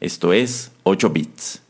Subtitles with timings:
[0.00, 1.60] Esto es 8 bits.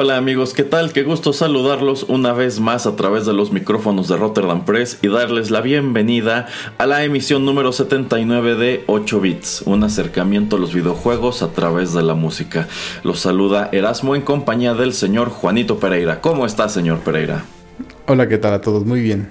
[0.00, 0.92] Hola amigos, ¿qué tal?
[0.92, 5.08] Qué gusto saludarlos una vez más a través de los micrófonos de Rotterdam Press y
[5.08, 6.46] darles la bienvenida
[6.78, 11.94] a la emisión número 79 de 8 bits, un acercamiento a los videojuegos a través
[11.94, 12.68] de la música.
[13.02, 16.20] Los saluda Erasmo en compañía del señor Juanito Pereira.
[16.20, 17.42] ¿Cómo está, señor Pereira?
[18.06, 18.86] Hola, ¿qué tal a todos?
[18.86, 19.30] Muy bien.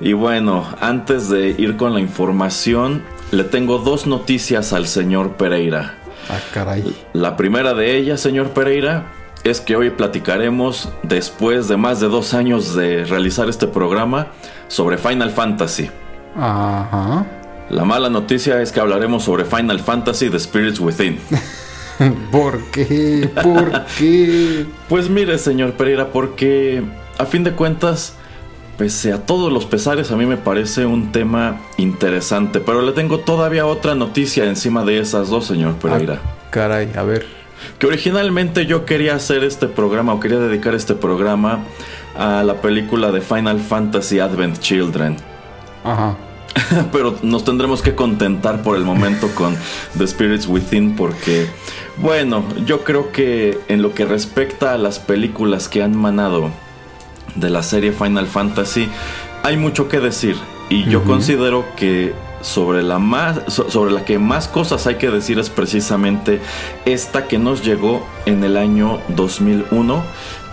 [0.00, 3.02] Y bueno, antes de ir con la información,
[3.32, 5.96] le tengo dos noticias al señor Pereira.
[6.28, 6.84] Ah, caray.
[7.12, 9.10] La primera de ellas, señor Pereira,
[9.44, 14.28] es que hoy platicaremos, después de más de dos años de realizar este programa,
[14.68, 15.90] sobre Final Fantasy.
[16.36, 17.26] Ajá.
[17.70, 21.18] La mala noticia es que hablaremos sobre Final Fantasy The Spirits Within.
[22.32, 23.30] ¿Por qué?
[23.42, 24.66] ¿Por qué?
[24.88, 26.82] pues mire, señor Pereira, porque
[27.18, 28.14] a fin de cuentas,
[28.76, 32.60] pese a todos los pesares, a mí me parece un tema interesante.
[32.60, 36.20] Pero le tengo todavía otra noticia encima de esas dos, señor Pereira.
[36.24, 37.39] Ah, caray, a ver.
[37.78, 41.64] Que originalmente yo quería hacer este programa o quería dedicar este programa
[42.16, 45.16] a la película de Final Fantasy Advent Children.
[45.84, 46.16] Ajá.
[46.92, 49.56] Pero nos tendremos que contentar por el momento con
[49.96, 51.46] The Spirits Within porque,
[51.98, 56.50] bueno, yo creo que en lo que respecta a las películas que han manado
[57.34, 58.88] de la serie Final Fantasy,
[59.42, 60.36] hay mucho que decir.
[60.68, 65.38] Y yo considero que sobre la, más, sobre la que más cosas hay que decir
[65.38, 66.40] es precisamente
[66.84, 70.02] esta que nos llegó en el año 2001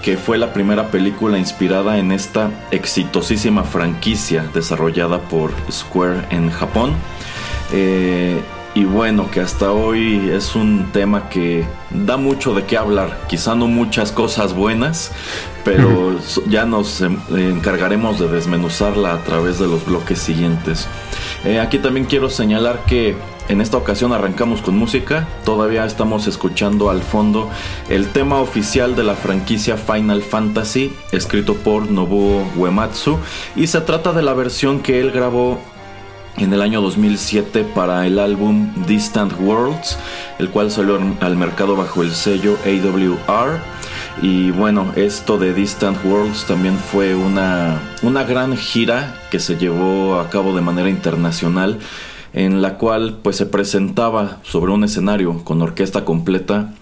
[0.02, 6.94] que fue la primera película inspirada en esta exitosísima franquicia desarrollada por Square en Japón.
[7.74, 8.40] Eh,
[8.78, 13.26] y bueno, que hasta hoy es un tema que da mucho de qué hablar.
[13.28, 15.12] Quizá no muchas cosas buenas,
[15.64, 16.16] pero
[16.48, 20.88] ya nos em, encargaremos de desmenuzarla a través de los bloques siguientes.
[21.48, 23.16] Eh, aquí también quiero señalar que
[23.48, 25.26] en esta ocasión arrancamos con música.
[25.46, 27.50] Todavía estamos escuchando al fondo
[27.88, 33.18] el tema oficial de la franquicia Final Fantasy, escrito por Nobuo Uematsu.
[33.56, 35.58] Y se trata de la versión que él grabó
[36.36, 39.98] en el año 2007 para el álbum Distant Worlds,
[40.40, 43.62] el cual salió al mercado bajo el sello AWR.
[44.22, 50.20] Y bueno, esto de Distant Worlds también fue una, una gran gira que se llevó
[50.20, 51.78] a cabo de manera internacional,
[52.34, 56.74] en la cual pues se presentaba sobre un escenario con orquesta completa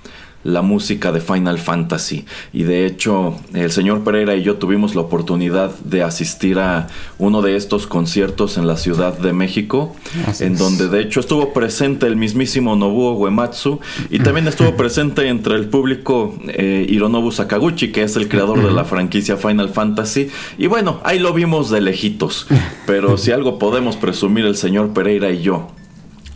[0.46, 2.26] la música de Final Fantasy.
[2.54, 7.42] Y de hecho, el señor Pereira y yo tuvimos la oportunidad de asistir a uno
[7.42, 9.96] de estos conciertos en la Ciudad de México,
[10.40, 13.80] en donde de hecho estuvo presente el mismísimo Nobuo Uematsu
[14.12, 18.72] y también estuvo presente entre el público eh, Hironobu Sakaguchi, que es el creador de
[18.72, 20.30] la franquicia Final Fantasy.
[20.60, 22.46] Y bueno, ahí lo vimos de lejitos.
[22.86, 25.72] Pero si algo podemos presumir el señor Pereira y yo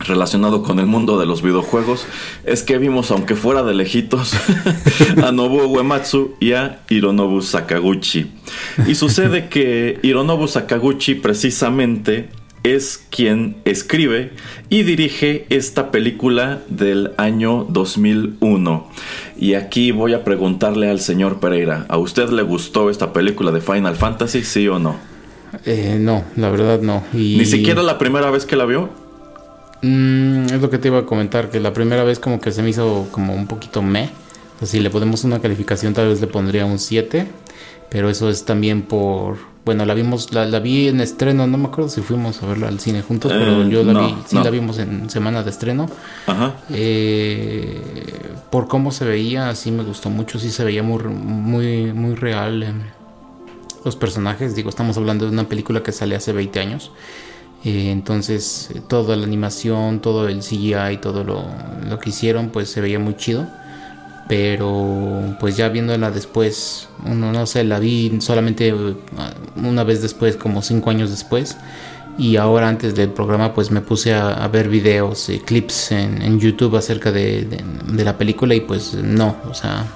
[0.00, 2.06] relacionado con el mundo de los videojuegos
[2.44, 4.32] es que vimos, aunque fuera de lejitos,
[5.22, 8.30] a Nobuo Uematsu y a Hironobu Sakaguchi.
[8.86, 12.28] Y sucede que Hironobu Sakaguchi precisamente
[12.62, 14.32] es quien escribe
[14.68, 18.90] y dirige esta película del año 2001.
[19.38, 23.60] Y aquí voy a preguntarle al señor Pereira, ¿a usted le gustó esta película de
[23.60, 24.96] Final Fantasy, sí o no?
[25.64, 27.02] Eh, no, la verdad no.
[27.12, 28.90] ¿Ni siquiera la primera vez que la vio?
[29.82, 32.62] Mm, es lo que te iba a comentar, que la primera vez como que se
[32.62, 34.10] me hizo como un poquito me.
[34.60, 37.26] O si le ponemos una calificación tal vez le pondría un 7.
[37.90, 39.36] Pero eso es también por...
[39.64, 42.80] Bueno, la vimos, la, vi en estreno, no me acuerdo si fuimos a verla al
[42.80, 45.88] cine juntos, pero yo la vi, sí la vimos en semana de estreno.
[46.26, 46.54] Ajá.
[46.70, 47.78] Eh,
[48.50, 52.74] por cómo se veía, sí me gustó mucho, sí se veía muy, muy, muy real.
[53.84, 54.54] los personajes.
[54.54, 56.90] Digo, estamos hablando de una película que sale hace 20 años.
[57.64, 61.44] Eh, entonces, toda la animación, todo el CGI, todo lo,
[61.88, 63.46] lo, que hicieron, pues se veía muy chido.
[64.28, 68.96] Pero, pues ya viéndola después, uno no sé, la vi solamente uh,
[69.56, 71.56] una vez después, como 5 años después.
[72.16, 77.12] Y ahora antes del programa, pues me puse a, ver videos, clips en, YouTube acerca
[77.12, 79.86] de, de la película y pues no, o sea,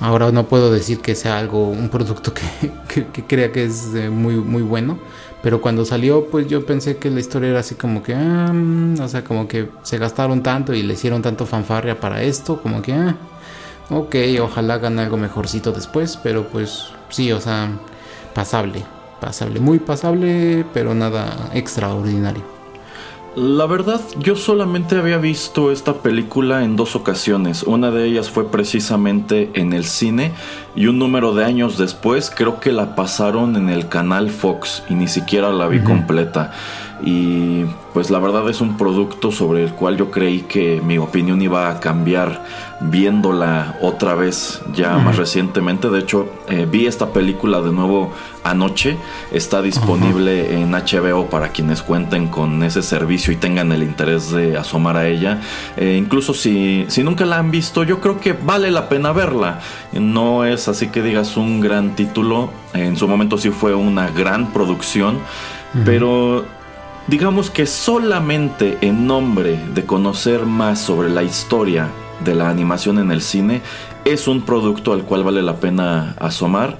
[0.00, 4.36] Ahora no puedo decir que sea algo, un producto que, crea que es eh, muy,
[4.36, 4.98] muy bueno.
[5.42, 8.52] Pero cuando salió, pues yo pensé que la historia era así como que, ah,
[9.00, 12.82] o sea, como que se gastaron tanto y le hicieron tanto fanfarria para esto, como
[12.82, 13.16] que, ah,
[13.88, 17.70] ok, ojalá gane algo mejorcito después, pero pues sí, o sea,
[18.34, 18.84] pasable,
[19.20, 22.59] pasable, muy pasable, pero nada extraordinario.
[23.36, 27.62] La verdad, yo solamente había visto esta película en dos ocasiones.
[27.62, 30.32] Una de ellas fue precisamente en el cine
[30.74, 34.94] y un número de años después creo que la pasaron en el canal Fox y
[34.94, 36.52] ni siquiera la vi completa
[37.02, 41.40] y pues la verdad es un producto sobre el cual yo creí que mi opinión
[41.42, 42.44] iba a cambiar
[42.80, 45.90] viéndola otra vez ya más recientemente.
[45.90, 48.12] De hecho, eh, vi esta película de nuevo
[48.44, 48.96] anoche.
[49.32, 54.56] Está disponible en HBO para quienes cuenten con ese servicio y tengan el interés de
[54.56, 55.40] asomar a ella.
[55.76, 59.60] Eh, incluso si, si nunca la han visto, yo creo que vale la pena verla.
[59.92, 62.50] No es así que digas un gran título.
[62.72, 65.18] En su momento sí fue una gran producción.
[65.84, 66.44] Pero
[67.10, 71.88] Digamos que solamente en nombre de conocer más sobre la historia
[72.24, 73.62] de la animación en el cine
[74.04, 76.78] es un producto al cual vale la pena asomar.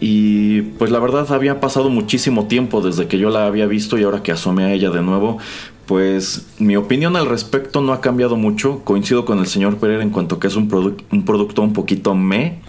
[0.00, 4.04] Y pues la verdad había pasado muchísimo tiempo desde que yo la había visto y
[4.04, 5.36] ahora que asomé a ella de nuevo,
[5.84, 8.80] pues mi opinión al respecto no ha cambiado mucho.
[8.82, 10.72] Coincido con el señor Pereira en cuanto que es un,
[11.12, 12.60] un producto un poquito me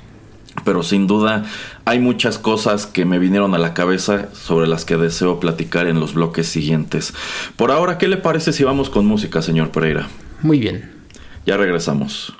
[0.67, 1.45] pero sin duda
[1.85, 6.01] hay muchas cosas que me vinieron a la cabeza sobre las que deseo platicar en
[6.01, 7.13] los bloques siguientes.
[7.55, 10.09] Por ahora, ¿qué le parece si vamos con música, señor Pereira?
[10.41, 10.91] Muy bien.
[11.45, 12.35] Ya regresamos.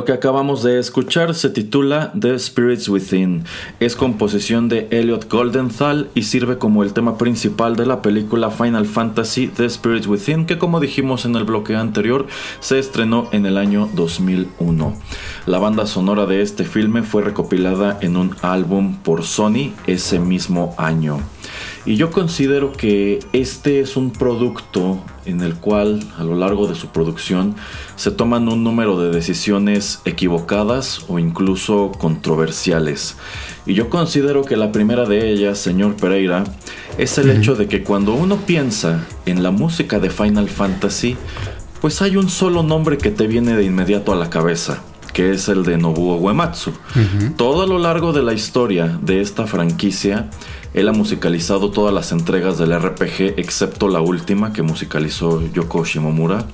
[0.00, 3.44] Lo que acabamos de escuchar se titula The Spirits Within.
[3.80, 8.86] Es composición de Elliot Goldenthal y sirve como el tema principal de la película Final
[8.86, 12.26] Fantasy The Spirits Within, que como dijimos en el bloque anterior,
[12.60, 14.96] se estrenó en el año 2001.
[15.44, 20.74] La banda sonora de este filme fue recopilada en un álbum por Sony ese mismo
[20.78, 21.20] año.
[21.86, 26.74] Y yo considero que este es un producto en el cual a lo largo de
[26.74, 27.54] su producción
[27.96, 33.16] se toman un número de decisiones equivocadas o incluso controversiales.
[33.64, 36.44] Y yo considero que la primera de ellas, señor Pereira,
[36.98, 41.16] es el hecho de que cuando uno piensa en la música de Final Fantasy,
[41.80, 44.82] pues hay un solo nombre que te viene de inmediato a la cabeza,
[45.14, 46.72] que es el de Nobuo Uematsu.
[47.36, 50.28] Todo a lo largo de la historia de esta franquicia,
[50.72, 56.44] él ha musicalizado todas las entregas del RPG excepto la última que musicalizó Yoko Shimomura.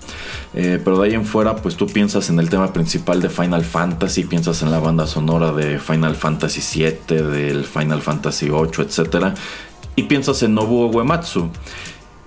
[0.55, 3.65] Eh, pero de ahí en fuera, pues tú piensas en el tema principal de Final
[3.65, 9.35] Fantasy, piensas en la banda sonora de Final Fantasy VII, del Final Fantasy VIII, etc.
[9.97, 11.51] Y piensas en Nobuo Uematsu.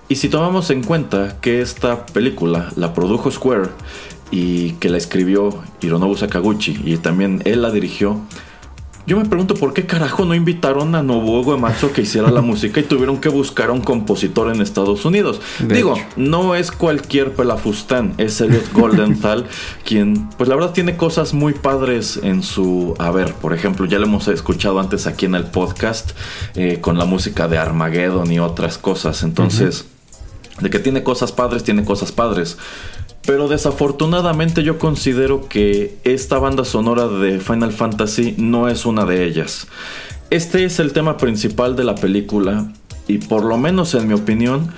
[0.09, 3.69] Y si tomamos en cuenta que esta película la produjo Square
[4.31, 5.49] y que la escribió
[5.81, 8.19] Hironobu Sakaguchi y también él la dirigió,
[9.05, 12.79] yo me pregunto por qué carajo no invitaron a Nobuo Uematsu que hiciera la música
[12.79, 15.41] y tuvieron que buscar a un compositor en Estados Unidos.
[15.67, 19.47] Digo, no es cualquier pelafustán, es Elliot Goldenthal
[19.85, 23.33] quien, pues la verdad tiene cosas muy padres en su haber.
[23.33, 26.11] Por ejemplo, ya lo hemos escuchado antes aquí en el podcast
[26.55, 29.23] eh, con la música de Armageddon y otras cosas.
[29.23, 29.85] Entonces,
[30.59, 32.57] de que tiene cosas padres, tiene cosas padres.
[33.29, 39.23] Pero desafortunadamente yo considero que esta banda sonora de Final Fantasy no es una de
[39.23, 39.67] ellas.
[40.31, 42.73] Este es el tema principal de la película
[43.07, 44.71] y por lo menos en mi opinión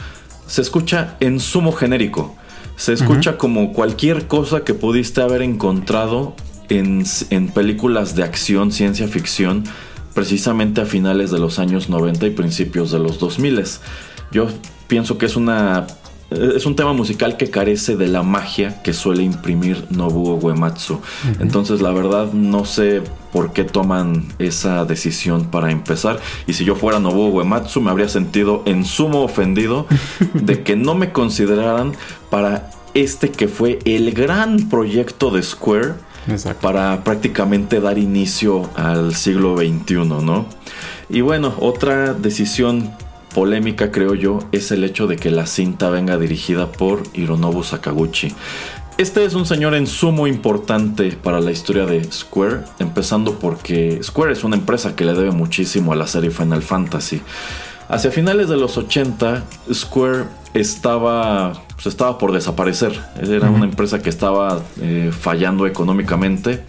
[0.48, 2.36] se escucha en sumo genérico.
[2.75, 6.36] Se escucha como cualquier cosa que pudiste haber encontrado
[6.67, 9.63] en, en, películas de acción, ciencia ficción,
[10.13, 13.63] precisamente a finales de los años 90 y principios de los 2000.
[14.34, 14.50] Yo
[14.89, 15.88] pienso que es una
[16.32, 21.02] es un tema musical que carece de la magia que suele imprimir Nobuo Uematsu.
[21.40, 23.02] Entonces, la verdad, no sé
[23.34, 26.20] por qué toman esa decisión para empezar.
[26.48, 29.88] Y si yo fuera Nobuo Uematsu, me habría sentido en sumo ofendido
[30.34, 31.92] de que no me consideraran
[32.30, 35.96] para este que fue el gran proyecto de Square
[36.62, 40.46] para prácticamente dar inicio al siglo XXI, ¿no?
[41.10, 42.92] Y bueno, otra decisión
[43.34, 48.34] polémica, creo yo, es el hecho de que la cinta venga dirigida por Hironobu Sakaguchi.
[48.98, 54.34] Este es un señor en sumo importante para la historia de Square, empezando porque Square
[54.34, 57.22] es una empresa que le debe muchísimo a la serie Final Fantasy.
[57.90, 63.00] Hacia finales de los 80, Square estaba, pues, estaba por desaparecer.
[63.22, 66.64] Era una empresa que estaba eh, fallando económicamente.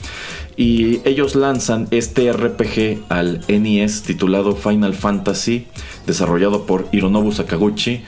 [0.56, 5.66] Y ellos lanzan este RPG al NES titulado Final Fantasy,
[6.06, 8.04] desarrollado por Hironobu Sakaguchi,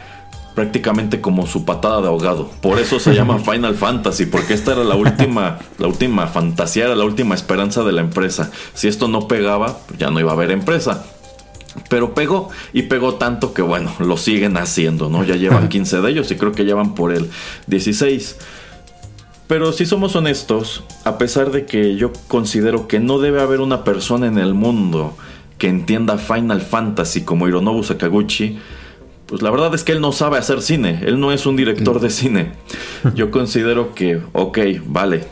[0.54, 2.50] prácticamente como su patada de ahogado.
[2.60, 6.96] Por eso se llama Final Fantasy, porque esta era la última, la última fantasía, era
[6.96, 8.50] la última esperanza de la empresa.
[8.74, 11.04] Si esto no pegaba, ya no iba a haber empresa.
[11.88, 15.24] Pero pegó y pegó tanto que bueno, lo siguen haciendo, ¿no?
[15.24, 17.30] Ya llevan 15 de ellos y creo que llevan por el
[17.66, 18.36] 16.
[19.46, 23.84] Pero si somos honestos, a pesar de que yo considero que no debe haber una
[23.84, 25.16] persona en el mundo
[25.58, 28.58] que entienda Final Fantasy como Hironobu Sakaguchi,
[29.34, 31.98] pues la verdad es que él no sabe hacer cine, él no es un director
[31.98, 32.52] de cine.
[33.16, 35.24] Yo considero que, ok, vale,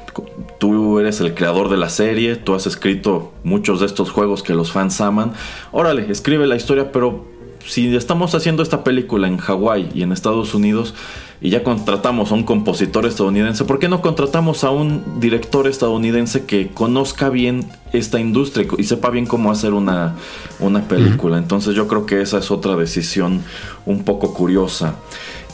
[0.59, 4.55] tú eres el creador de la serie, tú has escrito muchos de estos juegos que
[4.55, 5.35] los fans aman,
[5.71, 7.27] órale, escribe la historia, pero
[7.65, 10.95] si estamos haciendo esta película en Hawái y en Estados Unidos,
[11.43, 16.45] y ya contratamos a un compositor estadounidense, ¿por qué no contratamos a un director estadounidense
[16.45, 20.15] que conozca bien esta industria y sepa bien cómo hacer una,
[20.61, 21.39] una película?
[21.39, 23.43] Entonces yo creo que esa es otra decisión
[23.87, 24.95] un poco curiosa.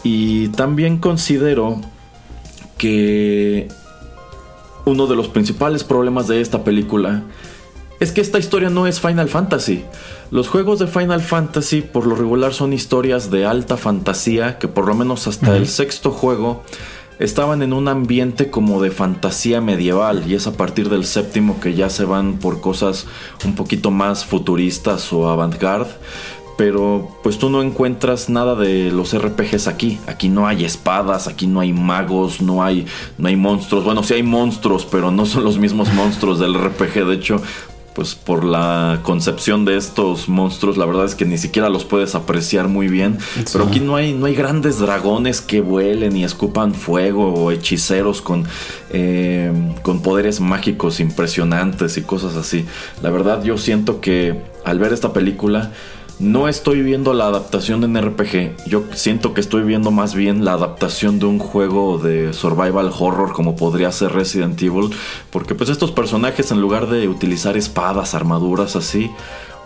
[0.04, 1.80] Y también considero
[2.76, 3.68] que
[4.84, 7.22] uno de los principales problemas de esta película
[8.00, 9.84] es que esta historia no es Final Fantasy.
[10.30, 14.86] Los juegos de Final Fantasy por lo regular son historias de alta fantasía que por
[14.86, 16.62] lo menos hasta el sexto juego
[17.18, 21.74] estaban en un ambiente como de fantasía medieval y es a partir del séptimo que
[21.74, 23.06] ya se van por cosas
[23.44, 25.90] un poquito más futuristas o avant-garde.
[26.56, 30.00] Pero pues tú no encuentras nada de los RPGs aquí.
[30.08, 32.84] Aquí no hay espadas, aquí no hay magos, no hay,
[33.16, 33.84] no hay monstruos.
[33.84, 37.06] Bueno, sí hay monstruos, pero no son los mismos monstruos del RPG.
[37.06, 37.40] De hecho,
[37.98, 42.14] pues por la concepción de estos monstruos, la verdad es que ni siquiera los puedes
[42.14, 43.18] apreciar muy bien.
[43.52, 48.22] Pero aquí no hay, no hay grandes dragones que vuelen y escupan fuego o hechiceros
[48.22, 48.46] con,
[48.90, 49.52] eh,
[49.82, 52.66] con poderes mágicos impresionantes y cosas así.
[53.02, 55.72] La verdad yo siento que al ver esta película
[56.20, 58.66] no estoy viendo la adaptación de un RPG.
[58.66, 63.32] Yo siento que estoy viendo más bien la adaptación de un juego de survival horror
[63.32, 64.90] como podría ser Resident Evil.
[65.30, 69.10] Porque pues estos personajes en lugar de utilizar espadas, armaduras así,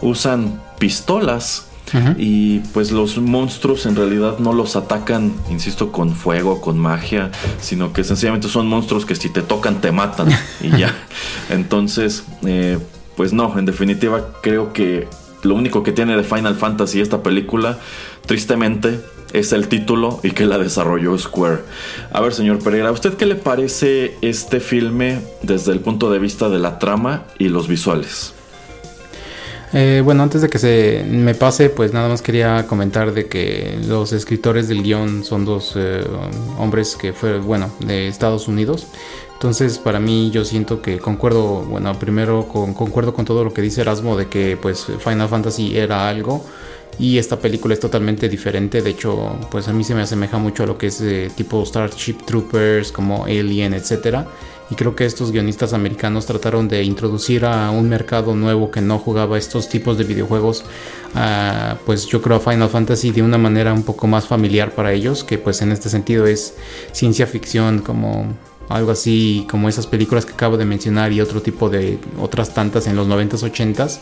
[0.01, 1.69] usan pistolas.
[2.17, 7.31] y pues los monstruos en realidad no los atacan, insisto, con fuego, con magia,
[7.61, 10.29] sino que sencillamente son monstruos que si te tocan te matan
[10.63, 10.95] y ya.
[11.51, 12.79] Entonces, eh,
[13.15, 15.07] pues no, en definitiva creo que
[15.43, 17.79] lo único que tiene de Final Fantasy esta película,
[18.27, 19.01] tristemente,
[19.33, 21.61] es el título y que la desarrolló Square.
[22.13, 26.19] A ver, señor Pereira, ¿a usted qué le parece este filme desde el punto de
[26.19, 28.35] vista de la trama y los visuales?
[29.75, 33.79] Eh, bueno, antes de que se me pase, pues nada más quería comentar de que
[33.87, 36.05] los escritores del guion son dos eh,
[36.59, 38.87] hombres que fueron, bueno, de Estados Unidos.
[39.43, 43.81] Entonces, para mí, yo siento que concuerdo, bueno, primero concuerdo con todo lo que dice
[43.81, 46.45] Erasmo de que, pues, Final Fantasy era algo
[46.97, 48.83] y esta película es totalmente diferente.
[48.83, 51.67] De hecho, pues a mí se me asemeja mucho a lo que es de tipo
[51.67, 54.29] Starship Troopers, como Alien, etcétera.
[54.71, 59.01] Y creo que estos guionistas americanos trataron de introducir a un mercado nuevo que no
[59.01, 60.63] jugaba estos tipos de videojuegos,
[61.85, 65.25] pues yo creo a Final Fantasy de una manera un poco más familiar para ellos,
[65.25, 66.55] que pues en este sentido es
[66.93, 68.35] ciencia ficción como
[68.69, 72.87] algo así como esas películas que acabo de mencionar y otro tipo de otras tantas
[72.87, 74.01] en los 90s, 80s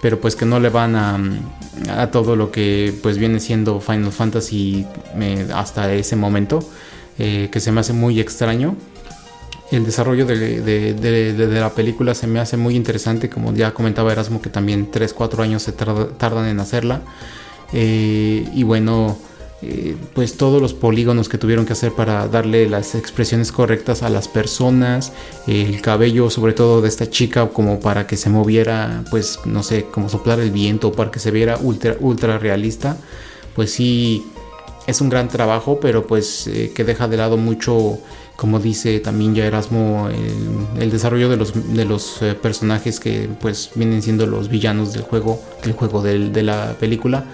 [0.00, 4.86] pero pues que no le van a, todo lo que pues viene siendo Final Fantasy
[5.18, 6.60] eh, hasta ese momento,
[7.18, 8.76] eh, que se me hace muy extraño.
[9.70, 14.50] El desarrollo de, la película se me hace muy interesante, como ya comentaba Erasmo, que
[14.50, 17.02] también 3-4 años se tardan en hacerla.
[17.72, 19.16] Eh, y bueno,
[19.62, 24.08] eh, pues todos los polígonos que tuvieron que hacer para darle las expresiones correctas a
[24.08, 25.12] las personas,
[25.46, 29.84] el cabello sobre todo de esta chica como para que se moviera, pues no sé,
[29.90, 32.96] como soplar el viento, para que se viera ultra, ultra realista,
[33.54, 34.24] pues sí,
[34.86, 37.98] es un gran trabajo, pero pues eh, que deja de lado mucho,
[38.36, 40.08] como dice también ya Erasmo,
[40.78, 45.02] el, desarrollo de los, de los eh, personajes que pues vienen siendo los villanos del
[45.02, 47.26] juego, del juego de la película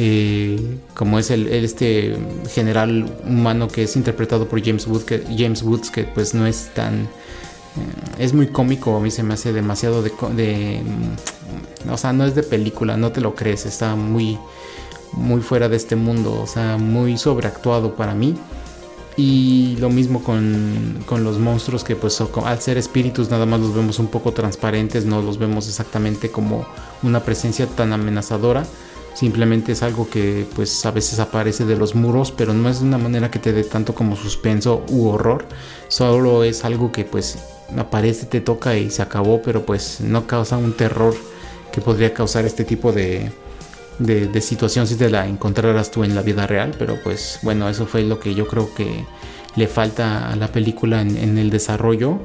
[0.00, 2.16] eh, como es el, este
[2.50, 6.70] general humano que es interpretado por James, Wood, que, James Woods, que pues no es
[6.72, 7.02] tan...
[7.02, 7.08] Eh,
[8.20, 10.82] es muy cómico, a mí se me hace demasiado de, de...
[10.84, 14.38] Mm, o sea, no es de película, no te lo crees, está muy,
[15.12, 18.36] muy fuera de este mundo, o sea, muy sobreactuado para mí.
[19.16, 23.74] Y lo mismo con, con, los monstruos que pues al ser espíritus nada más los
[23.74, 26.64] vemos un poco transparentes, no los vemos exactamente como
[27.02, 28.64] una presencia tan amenazadora
[29.18, 32.86] Simplemente es algo que pues a veces aparece de los muros, pero no es de
[32.86, 35.44] una manera que te dé tanto como suspenso u horror.
[35.88, 37.36] Solo es algo que pues
[37.76, 41.16] aparece, te toca y se acabó, pero pues no causa un terror
[41.72, 43.32] que podría causar este tipo de,
[43.98, 46.76] de, situación si te la encontraras tú en la vida real.
[46.78, 49.04] Pero pues bueno, eso fue lo que yo creo que
[49.56, 52.20] le falta a la película en, en el desarrollo.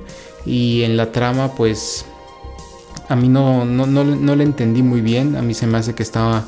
[0.46, 2.06] Y en la trama pues
[3.10, 5.36] a mí no, no, no, no le entendí muy bien.
[5.38, 6.46] A mí se me hace que estaba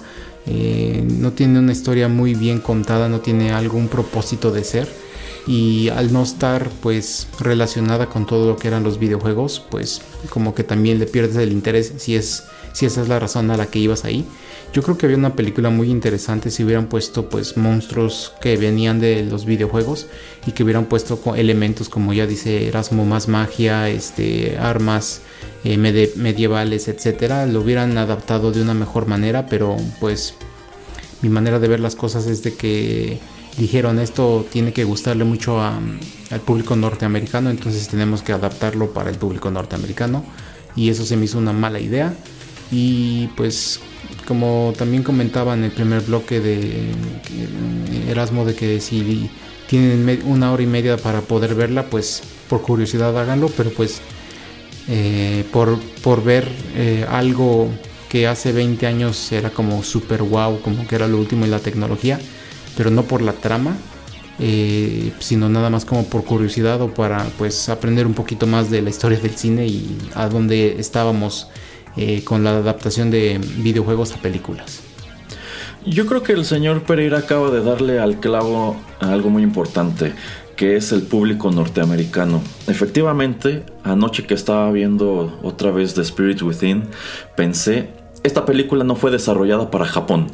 [0.47, 5.05] eh, no tiene una historia muy bien contada, no tiene algún propósito de ser.
[5.47, 10.55] Y al no estar pues relacionada con todo lo que eran los videojuegos pues como
[10.55, 13.67] que también le pierdes el interés si es si esa es la razón a la
[13.67, 14.25] que ibas ahí
[14.75, 18.99] yo creo que había una película muy interesante si hubieran puesto pues monstruos que venían
[18.99, 20.07] de los videojuegos
[20.45, 25.21] y que hubieran puesto elementos como ya dice Erasmo más magia este armas
[25.63, 30.33] eh, medievales, etcétera, lo hubieran adaptado de una mejor manera, pero pues
[31.21, 33.17] mi manera de ver las cosas es de que
[33.57, 39.15] dijeron esto tiene que gustarle mucho al público norteamericano, entonces tenemos que adaptarlo para el
[39.15, 40.25] público norteamericano
[40.75, 42.13] y eso se me hizo una mala idea
[42.71, 43.79] y pues
[44.25, 46.91] como también comentaba en el primer bloque de
[48.09, 49.29] Erasmo de que si
[49.67, 54.01] tienen una hora y media para poder verla pues por curiosidad háganlo pero pues
[54.87, 57.69] eh, por, por, ver eh, algo
[58.07, 61.59] que hace 20 años era como super wow, como que era lo último en la
[61.59, 62.19] tecnología,
[62.77, 63.75] pero no por la trama,
[64.37, 68.83] eh, sino nada más como por curiosidad o para pues aprender un poquito más de
[68.83, 71.47] la historia del cine y a dónde estábamos
[72.23, 74.81] con la adaptación de videojuegos a películas.
[75.85, 80.13] Yo creo que el señor Pereira acaba de darle al clavo a algo muy importante
[80.55, 82.41] que es el público norteamericano.
[82.67, 86.85] Efectivamente, anoche que estaba viendo otra vez The Spirit Within,
[87.35, 87.89] pensé,
[88.23, 90.31] esta película no fue desarrollada para Japón.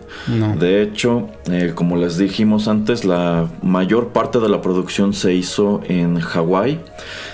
[0.60, 5.82] De hecho, eh, como les dijimos antes, la mayor parte de la producción se hizo
[5.84, 6.80] en Hawái.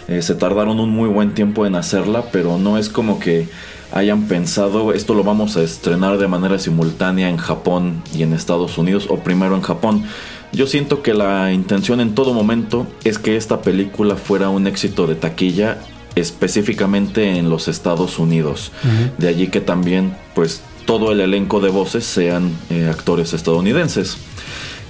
[0.08, 3.48] Eh, se tardaron un muy buen tiempo en hacerla, pero no es como que
[3.92, 8.78] hayan pensado esto lo vamos a estrenar de manera simultánea en Japón y en Estados
[8.78, 10.04] Unidos o primero en Japón
[10.52, 15.06] yo siento que la intención en todo momento es que esta película fuera un éxito
[15.08, 15.80] de taquilla
[16.16, 18.72] específicamente en los Estados Unidos.
[19.18, 24.18] De allí que también pues todo el elenco de voces sean eh, actores estadounidenses.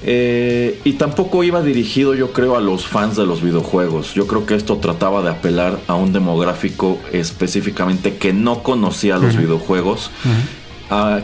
[0.04, 4.14] Eh, y tampoco iba dirigido, yo creo, a los fans de los videojuegos.
[4.14, 9.36] Yo creo que esto trataba de apelar a un demográfico específicamente que no conocía los
[9.36, 10.12] videojuegos.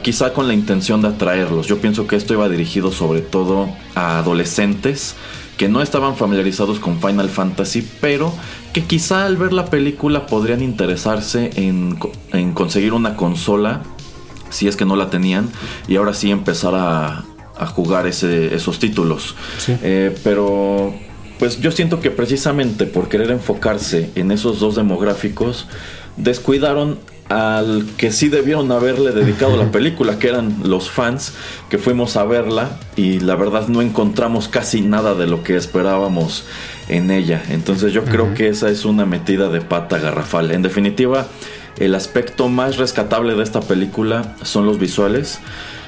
[0.01, 1.67] quizá con la intención de atraerlos.
[1.67, 5.15] Yo pienso que esto iba dirigido sobre todo a adolescentes
[5.57, 8.33] que no estaban familiarizados con Final Fantasy, pero
[8.73, 11.95] que quizá al ver la película podrían interesarse en,
[12.53, 13.83] conseguir una consola,
[14.49, 15.49] si es que no la tenían,
[15.87, 17.23] y ahora sí empezar a,
[17.67, 19.35] jugar esos títulos.
[19.67, 20.93] Eh, pero
[21.39, 25.67] pues yo siento que precisamente por querer enfocarse en esos dos demográficos,
[26.17, 31.33] descuidaron al que sí debieron haberle dedicado la película, que eran los fans
[31.69, 36.45] que fuimos a verla y la verdad no encontramos casi nada de lo que esperábamos
[36.89, 37.43] en ella.
[37.49, 40.51] Entonces yo creo que esa es una metida de pata garrafal.
[40.51, 41.27] En definitiva,
[41.79, 45.39] el aspecto más rescatable de esta película son los visuales.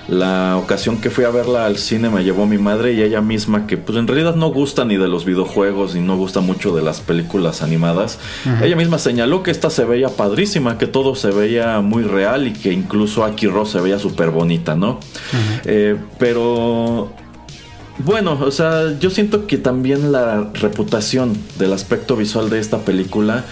[0.08, 3.66] La ocasión que fui a verla al cine me llevó mi madre y ella misma
[3.66, 6.84] que pues en realidad no gusta ni de los videojuegos y no gusta mucho de
[6.84, 8.20] las películas animadas.
[8.62, 12.54] Ella misma señaló que esta se veía padrísima, que todo se veía muy real y
[12.54, 15.00] que incluso Aki Ross se veía súper bonita, ¿no?
[15.66, 17.10] Eh, pero
[17.98, 23.46] bueno, o sea, yo siento que también la reputación del aspecto visual de esta película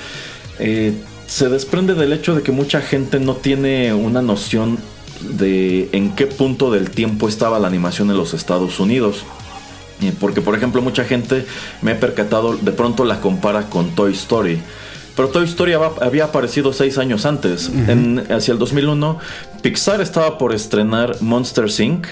[0.60, 0.94] eh,
[1.26, 4.78] se desprende del hecho de que mucha gente no tiene una noción
[5.24, 9.24] de en qué punto del tiempo estaba la animación en los Estados Unidos.
[10.20, 11.46] Porque, por ejemplo, mucha gente
[11.82, 14.60] me ha percatado, de pronto la compara con Toy Story.
[15.16, 17.70] Pero Toy Story había aparecido seis años antes.
[17.70, 19.20] en, hacia el 2001,
[19.62, 22.08] Pixar estaba por estrenar Monster Inc.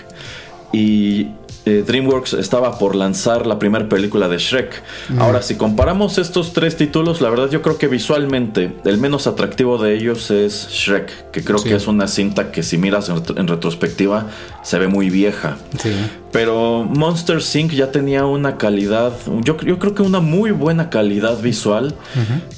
[0.72, 1.28] Y
[1.66, 4.82] eh, DreamWorks estaba por lanzar la primera película de Shrek.
[5.20, 9.78] Ahora, si comparamos estos tres títulos, la verdad yo creo que visualmente el menos atractivo
[9.78, 14.28] de ellos es Shrek, que creo que es una cinta que si miras en, retrospectiva
[14.64, 15.58] se ve muy vieja.
[16.32, 17.74] Pero Monster Inc.
[17.74, 21.94] ya tenía una calidad, yo, yo, creo que una muy buena calidad visual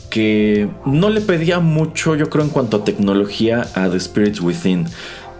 [0.09, 4.85] que no le pedía mucho, yo creo, en cuanto a tecnología a The Spirits Within.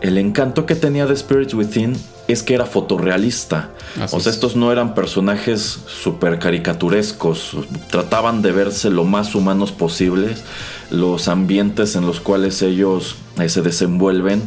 [0.02, 1.96] El encanto que tenía The Spirits Within
[2.28, 3.72] es que era fotorrealista.
[4.12, 7.58] o sea, estos no eran personajes súper caricaturescos.
[7.90, 10.44] Trataban de verse lo más humanos posibles.
[10.90, 14.42] Los ambientes en los cuales ellos eh, se desenvuelven,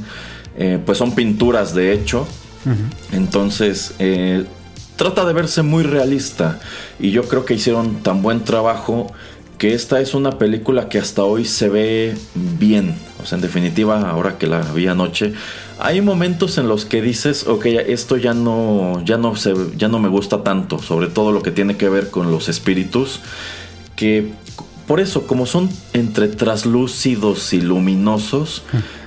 [0.57, 2.27] eh, pues son pinturas de hecho.
[3.13, 4.45] Entonces, eh,
[4.97, 6.59] trata de verse muy realista.
[6.99, 9.13] Y yo creo que hicieron tan buen trabajo
[9.59, 12.95] que esta es una película que hasta hoy se ve bien.
[13.23, 15.33] O sea, en definitiva, ahora que la vi anoche,
[15.79, 19.99] hay momentos en los que dices, ok, esto ya no, ya no, se, ya no
[19.99, 23.21] me gusta tanto, sobre todo lo que tiene que ver con los espíritus,
[23.95, 24.33] que
[24.87, 28.63] por eso, como son entre traslúcidos y luminosos,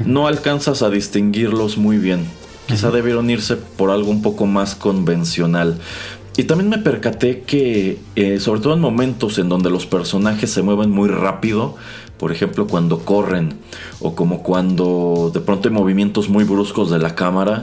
[0.05, 2.25] no alcanzas a distinguirlos muy bien.
[2.67, 5.79] Quizá debieron irse por algo un poco más convencional.
[6.39, 10.61] Y también me percaté que, eh, sobre todo en momentos en donde los personajes se
[10.61, 11.75] mueven muy rápido,
[12.17, 13.59] por ejemplo cuando corren
[13.99, 17.59] o como cuando de pronto hay movimientos muy bruscos de la cámara,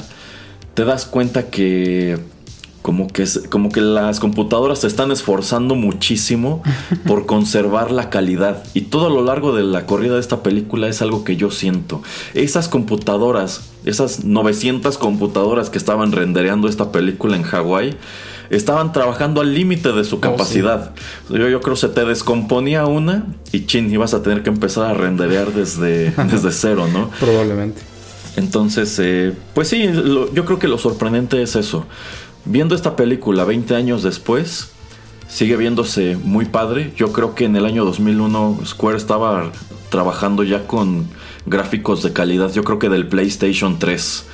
[0.74, 2.18] te das cuenta que
[2.82, 6.62] como que, como que las computadoras se están esforzando muchísimo
[7.06, 8.62] por conservar la calidad.
[8.74, 11.50] Y todo a lo largo de la corrida de esta película es algo que yo
[11.50, 12.02] siento.
[12.34, 17.96] Esas computadoras, esas 900 computadoras que estaban rendereando esta película en Hawái,
[18.50, 20.92] estaban trabajando al límite de su oh, capacidad.
[21.28, 24.90] yo, yo creo que se te descomponía una y chin, ibas a tener que empezar
[24.90, 27.10] a renderear desde, desde cero, ¿no?
[27.20, 27.82] Probablemente.
[28.36, 29.90] Entonces, eh, pues sí,
[30.32, 31.86] yo creo que lo sorprendente es eso.
[32.44, 34.68] Viendo esta película 20 años después,
[35.28, 36.92] sigue viéndose muy padre.
[36.96, 39.50] Yo creo que en el año 2001 Square estaba
[39.88, 41.06] trabajando ya con
[41.46, 44.26] gráficos de calidad, yo creo que del PlayStation 3.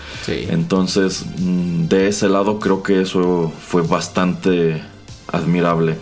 [0.51, 4.83] Entonces, mm, de ese lado creo que eso fue bastante
[5.31, 5.97] admirable.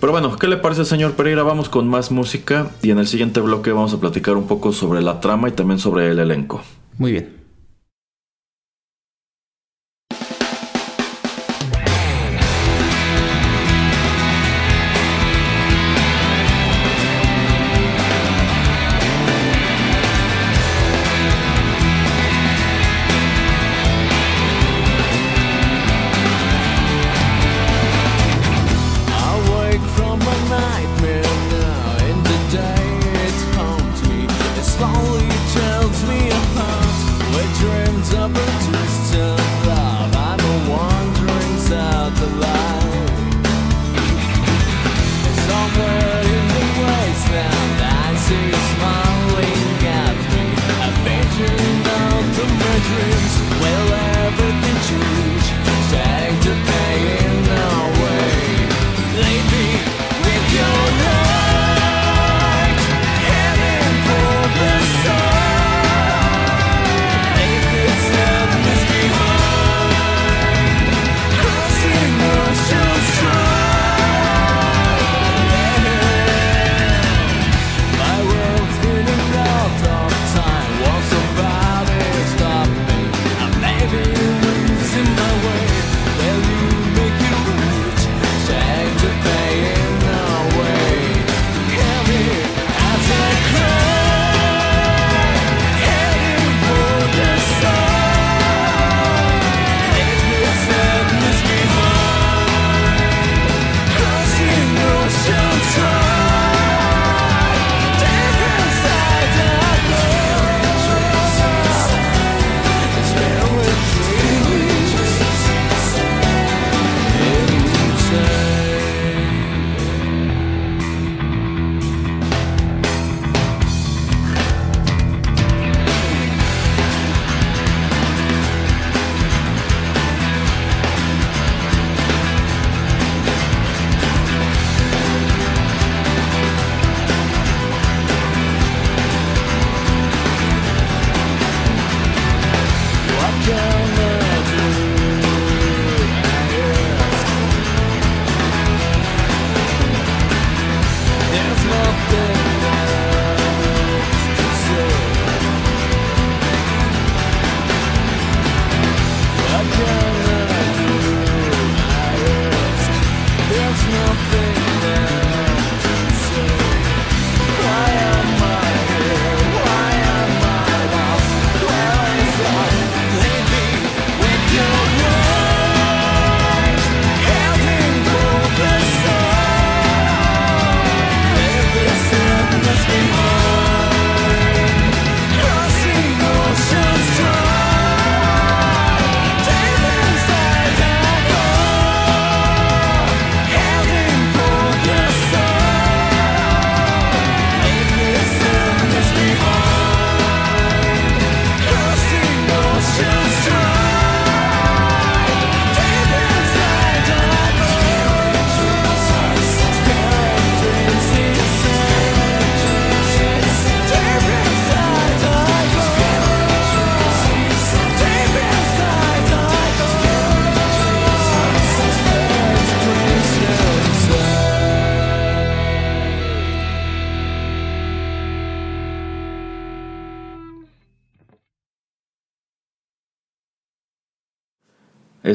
[0.00, 1.42] Pero bueno, ¿qué le parece señor Pereira?
[1.42, 5.02] Vamos con más música y en el siguiente bloque vamos a platicar un poco sobre
[5.02, 6.62] la trama y también sobre el elenco.
[6.98, 7.35] Muy bien.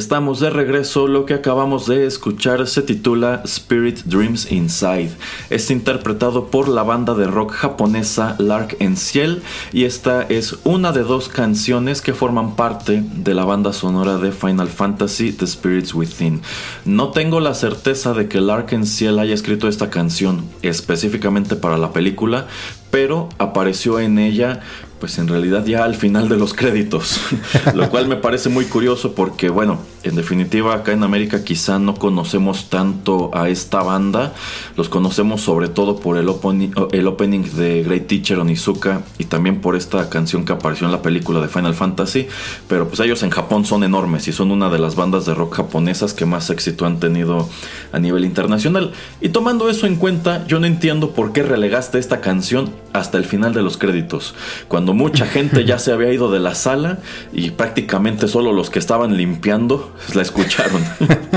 [0.02, 5.12] Estamos de regreso, lo que acabamos de escuchar se titula Spirit Dreams Inside.
[5.52, 10.92] Es interpretado por la banda de rock japonesa Lark en Ciel y esta es una
[10.92, 15.94] de dos canciones que forman parte de la banda sonora de Final Fantasy The Spirits
[15.94, 16.42] Within.
[16.84, 21.78] No tengo la certeza de que Lark en Ciel haya escrito esta canción específicamente para
[21.78, 22.48] la película,
[22.90, 24.62] pero apareció en ella
[25.02, 27.20] pues en realidad ya al final de los créditos,
[27.74, 31.96] lo cual me parece muy curioso porque bueno, en definitiva acá en América quizá no
[31.96, 34.34] conocemos tanto a esta banda,
[34.76, 40.10] los conocemos sobre todo por el opening, de Great Teacher Onizuka y también por esta
[40.10, 42.28] canción que apareció en la película de Final Fantasy,
[42.68, 45.56] pero pues ellos en Japón son enormes y son una de las bandas de rock
[45.56, 47.48] japonesas que más éxito han tenido
[47.92, 48.94] a nivel internacional.
[49.20, 53.26] Y tomando eso en cuenta, yo no entiendo por qué relegaste esta canción hasta el
[53.26, 54.36] final de los créditos,
[54.68, 57.00] cuando mucha gente ya se había ido de la sala
[57.32, 60.84] y prácticamente solo los que estaban limpiando la escucharon.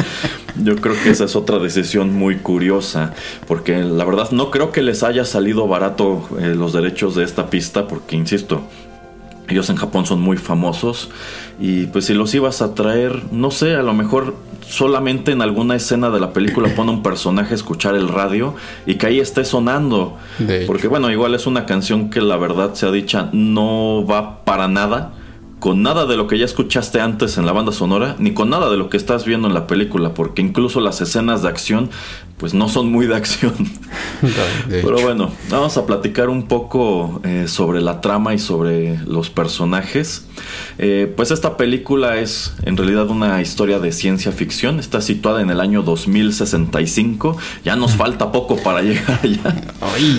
[0.62, 3.12] Yo creo que esa es otra decisión muy curiosa,
[3.47, 7.51] porque la verdad no creo que les haya salido barato eh, los derechos de esta
[7.51, 8.62] pista, porque insisto,
[9.49, 11.11] ellos en Japón son muy famosos
[11.61, 14.35] y pues si los ibas a traer, no sé, a lo mejor
[14.67, 18.55] solamente en alguna escena de la película pone un personaje a escuchar el radio
[18.87, 20.17] y que ahí esté sonando.
[20.67, 25.12] Porque bueno, igual es una canción que la verdad sea dicha no va para nada
[25.64, 28.68] con nada de lo que ya escuchaste antes en la banda sonora, ni con nada
[28.68, 31.88] de lo que estás viendo en la película, porque incluso las escenas de acción,
[32.37, 33.55] pues no son muy de acción.
[34.68, 40.27] Pero bueno, vamos a platicar un poco eh, sobre la trama y sobre los personajes.
[40.77, 45.48] Eh, pues esta película es en realidad una historia de ciencia ficción, está situada en
[45.48, 49.64] el año 2065, ya nos falta poco para llegar allá.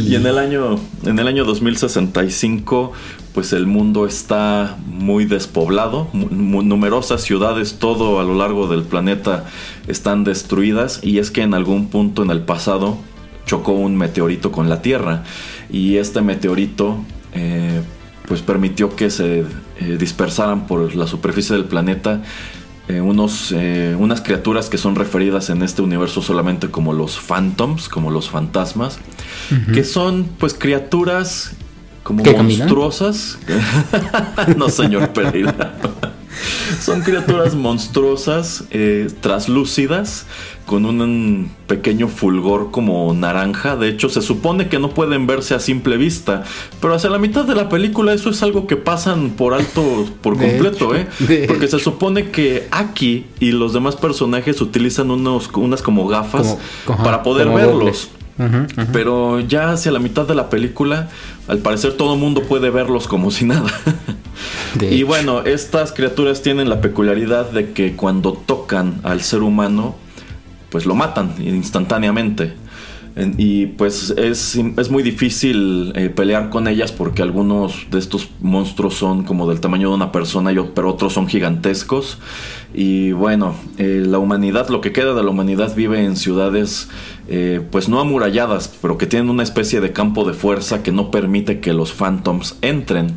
[0.08, 2.94] Y en el año, en el año 2065
[3.36, 9.44] pues el mundo está muy despoblado, numerosas ciudades todo a lo largo del planeta
[9.88, 12.98] están destruidas y es que en algún punto en el pasado
[13.46, 15.26] chocó un meteorito con la Tierra
[15.70, 16.98] y este meteorito
[17.34, 17.82] eh,
[18.26, 22.24] pues permitió que se eh, dispersaran por la superficie del planeta
[22.88, 28.12] eh, unos, unas criaturas que son referidas en este universo solamente como los phantoms, como
[28.12, 29.00] los fantasmas,
[29.74, 31.52] que son pues criaturas
[32.06, 33.40] como monstruosas.
[34.58, 35.74] no, señor Pereira.
[36.80, 40.28] Son criaturas monstruosas, eh, traslúcidas,
[40.68, 43.76] con un pequeño fulgor como naranja.
[43.76, 46.44] De hecho, se supone que no pueden verse a simple vista.
[46.80, 50.38] Pero hacia la mitad de la película eso es algo que pasan por alto por
[50.38, 51.08] completo, ¿eh?
[51.48, 57.24] Porque se supone que Aki y los demás personajes utilizan unos, unas como gafas para
[57.24, 58.12] poder verlos.
[58.92, 61.10] Pero ya hacia la mitad de la película,
[61.48, 63.72] al parecer todo el mundo puede verlos como si nada.
[64.80, 69.96] y bueno, estas criaturas tienen la peculiaridad de que cuando tocan al ser humano,
[70.70, 72.54] pues lo matan instantáneamente.
[73.38, 78.96] Y pues es, es muy difícil eh, pelear con ellas porque algunos de estos monstruos
[78.96, 82.18] son como del tamaño de una persona, pero otros son gigantescos.
[82.74, 86.90] Y bueno, eh, la humanidad, lo que queda de la humanidad vive en ciudades
[87.28, 91.10] eh, pues no amuralladas, pero que tienen una especie de campo de fuerza que no
[91.10, 93.16] permite que los Phantoms entren.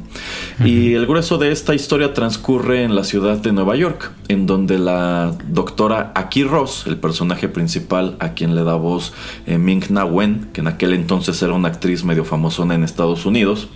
[0.64, 4.78] Y el grueso de esta historia transcurre en la ciudad de Nueva York, en donde
[4.78, 9.12] la doctora Aki Ross, el personaje principal a quien le da voz
[9.46, 13.26] eh, Ming Na Wen, que en aquel entonces era una actriz medio famosona en Estados
[13.26, 13.68] Unidos,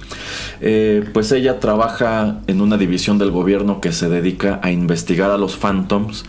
[0.62, 5.36] eh, pues ella trabaja en una división del gobierno que se dedica a investigar a
[5.36, 6.24] los Phantoms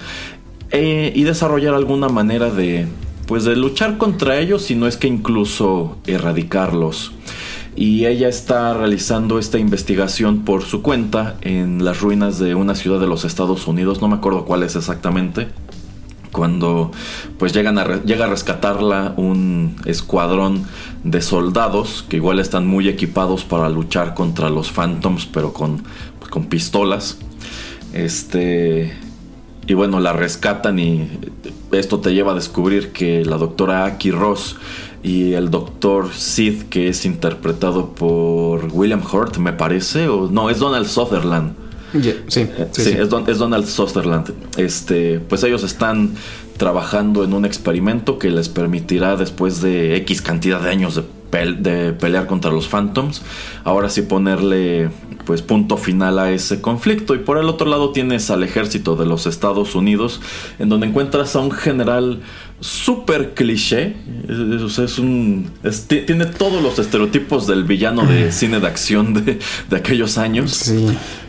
[0.75, 2.87] y desarrollar alguna manera de
[3.33, 7.13] pues de luchar contra ellos, si no es que incluso erradicarlos.
[7.75, 12.99] Y ella está realizando esta investigación por su cuenta en las ruinas de una ciudad
[12.99, 15.47] de los Estados Unidos, no me acuerdo cuál es exactamente.
[16.31, 16.91] Cuando
[17.39, 20.65] pues llegan a llega a rescatarla un escuadrón
[21.03, 25.81] de soldados que igual están muy equipados para luchar contra los Phantoms, pero con,
[26.29, 27.17] con pistolas.
[27.93, 28.93] Este
[29.65, 31.09] y bueno, la rescatan y
[31.79, 34.55] esto te lleva a descubrir que la doctora Aki Ross
[35.03, 40.59] y el doctor Sid, que es interpretado por William Hurt, me parece, o no, es
[40.59, 41.53] Donald Sutherland.
[41.93, 44.33] sí, sí, eh, Es, Donald Sutherland.
[44.57, 46.15] Este, pues ellos están
[46.57, 51.93] trabajando en un experimento que les permitirá después de X cantidad de años de, de
[51.93, 53.23] pelear contra los Phantoms,
[53.63, 54.89] ahora sí ponerle
[55.25, 57.15] pues punto final a ese conflicto.
[57.15, 60.21] Y por el otro lado tienes al ejército de los Estados Unidos,
[60.59, 62.21] en donde encuentras a un general
[62.59, 63.95] súper cliché.
[64.27, 65.49] Es, un,
[65.87, 69.39] tiene todos los estereotipos del villano de cine de acción de,
[69.75, 70.71] aquellos años.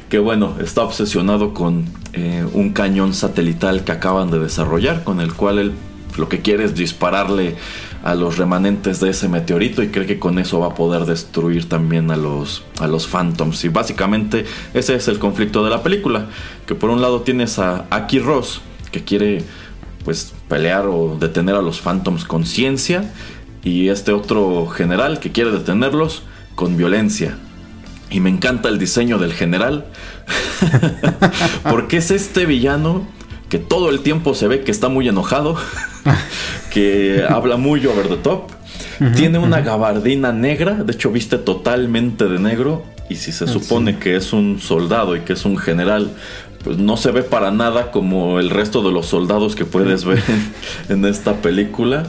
[0.08, 5.32] Que bueno, está obsesionado con eh, un cañón satelital que acaban de desarrollar, con el
[5.32, 5.72] cual él
[6.16, 7.56] lo que quiere es dispararle
[8.04, 11.70] a los remanentes de ese meteorito y cree que con eso va a poder destruir
[11.70, 13.64] también a los, a los Phantoms.
[13.64, 16.26] Y básicamente ese es el conflicto de la película,
[16.66, 18.60] que por un lado tienes a Aki Ross,
[18.92, 19.42] que quiere
[20.04, 23.10] pues pelear o detener a los Phantoms con ciencia,
[23.62, 27.38] y este otro general que quiere detenerlos con violencia.
[28.10, 29.86] Y me encanta el diseño del general,
[31.70, 33.06] porque es este villano
[33.48, 35.56] que todo el tiempo se ve que está muy enojado,
[36.74, 38.50] que habla muy over the top.
[39.14, 42.84] Tiene una gabardina negra, de hecho viste totalmente de negro.
[43.08, 46.10] Y si se ah, supone que es un soldado y que es un general,
[46.64, 50.22] pues no se ve para nada como el resto de los soldados que puedes ver
[50.88, 52.04] en, esta película.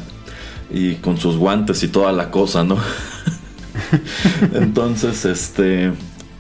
[0.71, 2.77] Y con sus guantes y toda la cosa, ¿no?
[4.53, 5.91] Entonces, este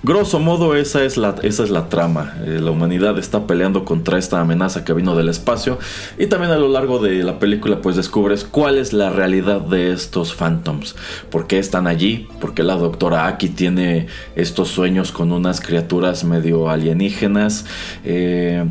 [0.05, 2.35] Grosso modo, esa es la, esa es la trama.
[2.45, 5.79] Eh, la humanidad está peleando contra esta amenaza que vino del espacio.
[6.19, 9.91] Y también a lo largo de la película, pues descubres cuál es la realidad de
[9.91, 10.95] estos Phantoms.
[11.31, 12.27] ¿Por qué están allí?
[12.39, 17.65] Porque la doctora Aki tiene estos sueños con unas criaturas medio alienígenas.
[18.03, 18.63] Eh,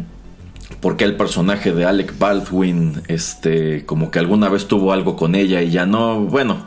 [0.80, 5.62] porque el personaje de Alec Baldwin, este, como que alguna vez tuvo algo con ella
[5.62, 6.66] y ya no, bueno,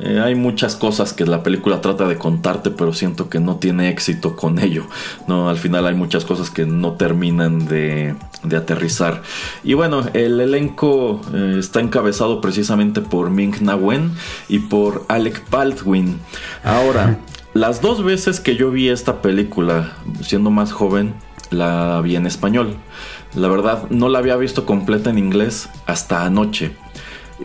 [0.00, 3.88] eh, hay muchas cosas que la película trata de contarte, pero siento que no tiene
[3.88, 4.86] éxito con ello.
[5.26, 8.14] No, al final hay muchas cosas que no terminan de,
[8.56, 9.22] aterrizar.
[9.64, 14.12] Y bueno, el elenco eh, está encabezado precisamente por Ming Na Wen
[14.48, 16.20] y por Alec Baldwin.
[16.62, 17.18] Ahora,
[17.54, 21.14] las dos veces que yo vi esta película, siendo más joven,
[21.50, 22.76] la vi en español.
[23.34, 26.72] La verdad, no la había visto completa en inglés hasta anoche.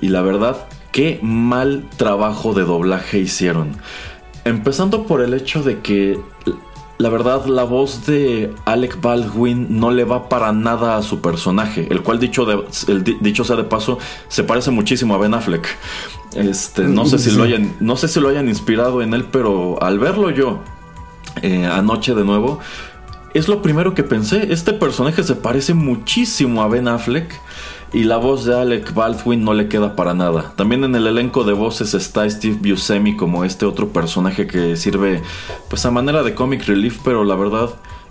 [0.01, 3.77] Y la verdad, qué mal trabajo de doblaje hicieron.
[4.45, 6.19] Empezando por el hecho de que
[6.99, 11.88] la verdad, la voz de Alec Baldwin no le va para nada a su personaje,
[11.89, 13.97] el cual, dicho, de, el, dicho sea de paso,
[14.29, 15.67] se parece muchísimo a Ben Affleck.
[16.36, 19.81] Este, no, sé si lo hayan, no sé si lo hayan inspirado en él, pero
[19.84, 20.59] al verlo yo
[21.41, 22.59] eh, anoche de nuevo,
[23.34, 24.53] es lo primero que pensé.
[24.53, 27.34] Este personaje se parece muchísimo a Ben Affleck.
[27.93, 30.53] Y la voz de Alec Baldwin no le queda para nada.
[30.55, 35.21] También en el elenco de voces está Steve Buscemi como este otro personaje que sirve
[35.69, 37.69] pues a manera de comic relief, pero la verdad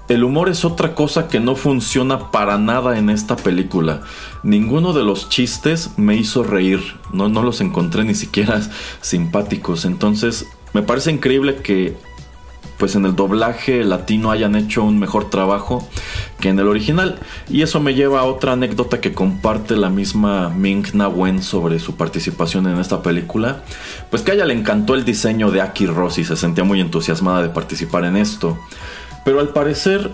[0.09, 4.03] el humor es otra cosa que no funciona para nada en esta película.
[4.43, 6.81] Ninguno de los chistes me hizo reír,
[7.13, 8.61] no, no los encontré ni siquiera
[9.01, 9.85] simpáticos.
[9.85, 11.97] Entonces me parece increíble que
[12.79, 15.89] pues en el doblaje latino hayan hecho un mejor trabajo
[16.41, 17.21] que en el original.
[17.49, 21.79] Y eso me lleva a otra anécdota que comparte la misma Ming Na Wen sobre
[21.79, 23.63] su participación en esta película.
[24.11, 26.81] Pues que a ella le encantó el diseño de Aki Ross y se sentía muy
[26.81, 28.59] entusiasmada de participar en esto.
[29.25, 30.11] Pero al parecer,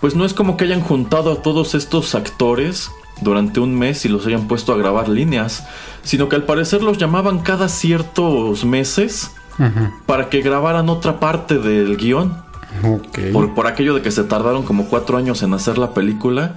[0.00, 2.90] pues no es como que hayan juntado a todos estos actores
[3.22, 5.66] durante un mes y los hayan puesto a grabar líneas,
[6.02, 9.30] sino que al parecer los llamaban cada ciertos meses
[10.06, 12.42] para que grabaran otra parte del guion.
[13.32, 16.56] Por, por, aquello de que se tardaron como cuatro años en hacer la película.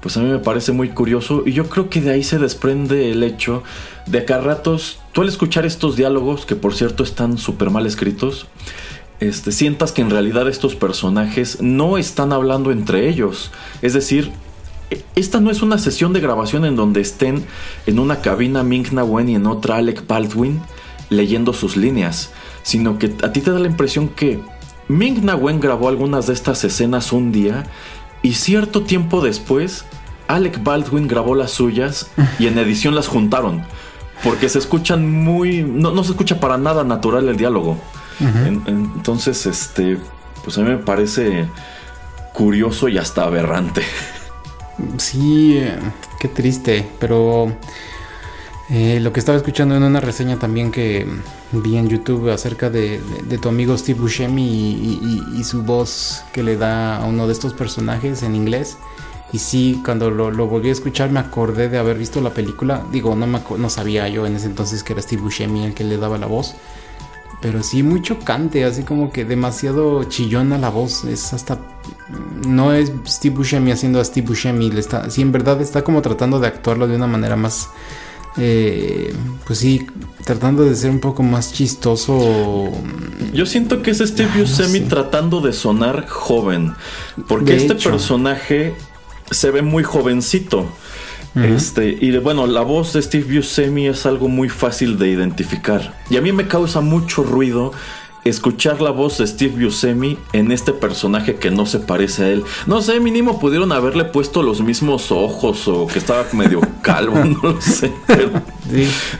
[0.00, 3.10] Pues a mí me parece muy curioso y yo creo que de ahí se desprende
[3.10, 3.62] el hecho
[4.06, 7.84] de que a ratos, tú al escuchar estos diálogos, que por cierto están súper mal
[7.84, 8.46] escritos,
[9.20, 13.50] este, sientas que en realidad estos personajes no están hablando entre ellos.
[13.82, 14.32] Es decir,
[14.90, 17.44] e, esta no es una sesión de grabación en donde estén
[17.86, 20.62] en una cabina Ming Na Wen y en otra Alec Baldwin
[21.10, 22.30] leyendo sus líneas,
[22.62, 24.40] sino que a ti te da la impresión que
[24.88, 27.66] Ming Na Wen grabó algunas de estas escenas un día
[28.22, 29.84] y cierto tiempo después
[30.30, 32.08] Alec Baldwin grabó las suyas
[32.38, 33.62] y en edición las juntaron.
[34.22, 35.62] Porque se escuchan muy.
[35.62, 37.78] No, no se escucha para nada natural el diálogo.
[38.20, 39.98] entonces, este.
[40.44, 41.46] Pues a mí me parece
[42.32, 43.82] curioso y hasta aberrante.
[44.98, 45.78] Sí, eh,
[46.18, 46.88] qué triste.
[46.98, 47.56] Pero
[48.72, 51.04] eh, lo que estaba escuchando en una reseña también que
[51.50, 53.00] vi en YouTube acerca de,
[53.42, 58.22] tu amigo Steve Buscemi y, su voz que le da a uno de estos personajes
[58.22, 58.78] en inglés.
[59.32, 62.84] Y sí, cuando lo, volví a escuchar me acordé de haber visto la película.
[62.92, 65.82] Digo, no, me, no sabía yo en ese entonces que era Steve Buscemi el que
[65.82, 66.54] le daba la voz.
[67.42, 71.04] Pero sí muy chocante, así como que demasiado chillona la voz.
[71.04, 71.58] Es hasta...
[72.46, 74.70] No es Steve Buscemi haciendo a Steve Buscemi.
[74.70, 77.70] Le está, sí, en verdad está como tratando de actuarlo de una manera más
[78.36, 79.14] eh,
[79.46, 79.86] pues sí,
[80.24, 82.72] tratando de ser un poco más chistoso.
[83.32, 86.72] Yo siento que es Steve ah, Buscemi tratando de sonar joven,
[87.28, 88.74] porque este personaje
[89.30, 90.66] se ve muy jovencito.
[91.34, 95.94] Este, y bueno, la voz de Steve Buscemi es algo muy fácil de identificar.
[96.10, 97.72] Y a mí me causa mucho ruido
[98.24, 102.44] escuchar la voz de Steve Buscemi en este personaje que no se parece a él.
[102.66, 107.40] No sé, mínimo pudieron haberle puesto los mismos ojos o que estaba medio calvo, no
[107.42, 107.92] lo sé.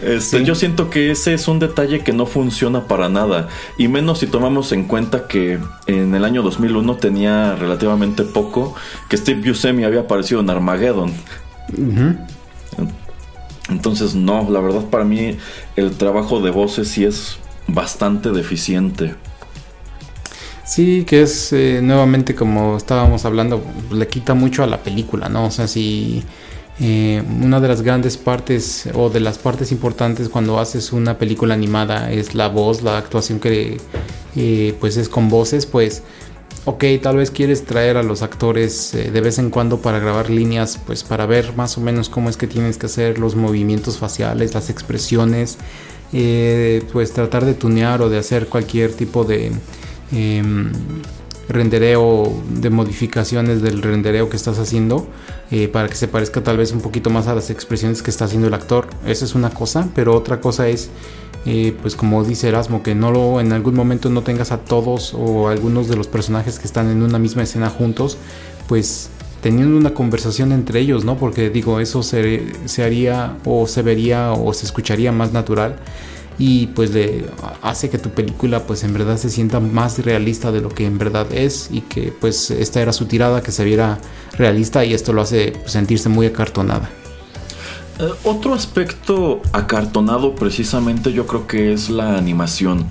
[0.02, 3.48] este, Yo siento que ese es un detalle que no funciona para nada.
[3.78, 8.74] Y menos si tomamos en cuenta que en el año 2001 tenía relativamente poco
[9.08, 11.12] que Steve Buscemi había aparecido en Armageddon.
[13.68, 15.36] Entonces no, la verdad para mí
[15.76, 17.38] el trabajo de voces sí es
[17.74, 19.14] bastante deficiente.
[20.70, 23.60] Sí, que es eh, nuevamente como estábamos hablando,
[23.90, 25.46] le quita mucho a la película, ¿no?
[25.46, 26.22] O sea, si
[26.78, 31.54] eh, una de las grandes partes o de las partes importantes cuando haces una película
[31.54, 33.78] animada es la voz, la actuación que
[34.36, 36.04] eh, pues es con voces, pues
[36.66, 40.78] ok, tal vez quieres traer a los actores de vez en cuando para grabar líneas,
[40.86, 44.54] pues para ver más o menos cómo es que tienes que hacer los movimientos faciales,
[44.54, 45.58] las expresiones,
[46.12, 49.52] eh, pues tratar de tunear o de hacer cualquier tipo de
[50.12, 50.72] em,
[51.48, 55.06] rendereo, de modificaciones del rendereo que estás haciendo
[55.50, 58.24] eh, para que se parezca tal vez un poquito más a las expresiones que está
[58.24, 58.88] haciendo el actor.
[59.06, 60.90] Esa es una cosa, pero otra cosa es,
[61.46, 65.14] eh, pues como dice Erasmo, que no lo, en algún momento no tengas a todos
[65.14, 68.16] o algunos de los personajes que están en una misma escena juntos,
[68.68, 71.16] pues teniendo una conversación entre ellos, ¿no?
[71.16, 75.76] Porque digo, eso se, se haría o se vería o se escucharía más natural
[76.38, 77.26] y pues le
[77.60, 80.96] hace que tu película pues en verdad se sienta más realista de lo que en
[80.96, 83.98] verdad es y que pues esta era su tirada que se viera
[84.38, 86.88] realista y esto lo hace sentirse muy acartonada.
[88.00, 92.86] Eh, otro aspecto acartonado precisamente yo creo que es la animación.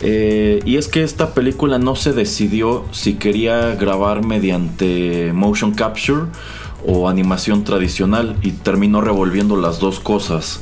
[0.00, 6.26] Eh, y es que esta película no se decidió si quería grabar mediante motion capture
[6.86, 10.60] o animación tradicional y terminó revolviendo las dos cosas.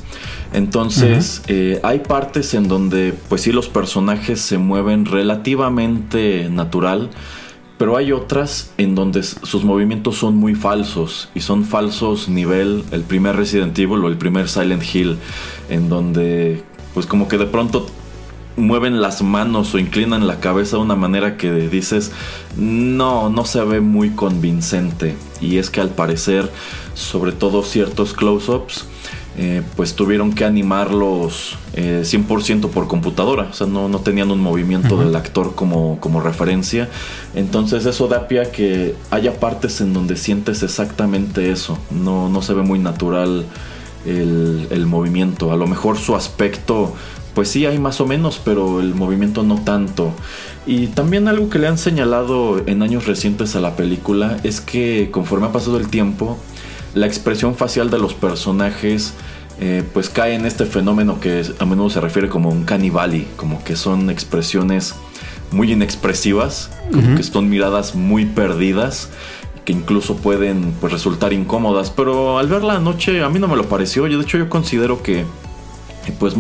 [0.53, 7.11] Entonces, eh, hay partes en donde, pues sí, los personajes se mueven relativamente natural
[7.81, 13.05] pero hay otras en donde sus movimientos son muy falsos y son falsos nivel el
[13.05, 15.17] primer Resident Evil o el primer Silent Hill,
[15.71, 16.63] en donde
[16.93, 17.87] pues como que de pronto
[18.59, 22.13] mueven las manos o inclinan la cabeza de una manera que dices,
[22.55, 25.17] no, no se ve muy convincente.
[25.41, 26.51] Y es que al parecer,
[26.93, 28.85] sobre todo ciertos close-ups,
[29.43, 34.39] eh, pues tuvieron que animarlos 100% eh, por computadora, o sea, no, no tenían un
[34.39, 36.91] movimiento del actor como, como, referencia.
[37.35, 42.43] Entonces eso da pie a que haya partes en donde sientes exactamente eso, no, no
[42.43, 43.47] se ve muy natural
[44.05, 46.93] el, el movimiento, a lo mejor su aspecto
[47.35, 50.13] pues sí hay más o menos, pero el movimiento no tanto.
[50.67, 55.09] Y también algo que le han señalado en años recientes a la película es que
[55.11, 56.37] conforme ha pasado el tiempo,
[56.95, 59.15] la expresión facial de los personajes
[59.61, 63.63] eh, pues cae en este fenómeno que a menudo se refiere como un canibali, como
[63.63, 64.95] que son expresiones
[65.51, 69.11] muy inexpresivas, como que son miradas muy perdidas
[69.65, 73.69] que incluso pueden pues, resultar incómodas, pero al verla anoche a mí no me lo
[73.69, 75.27] pareció, yo de hecho yo considero que
[76.19, 76.35] pues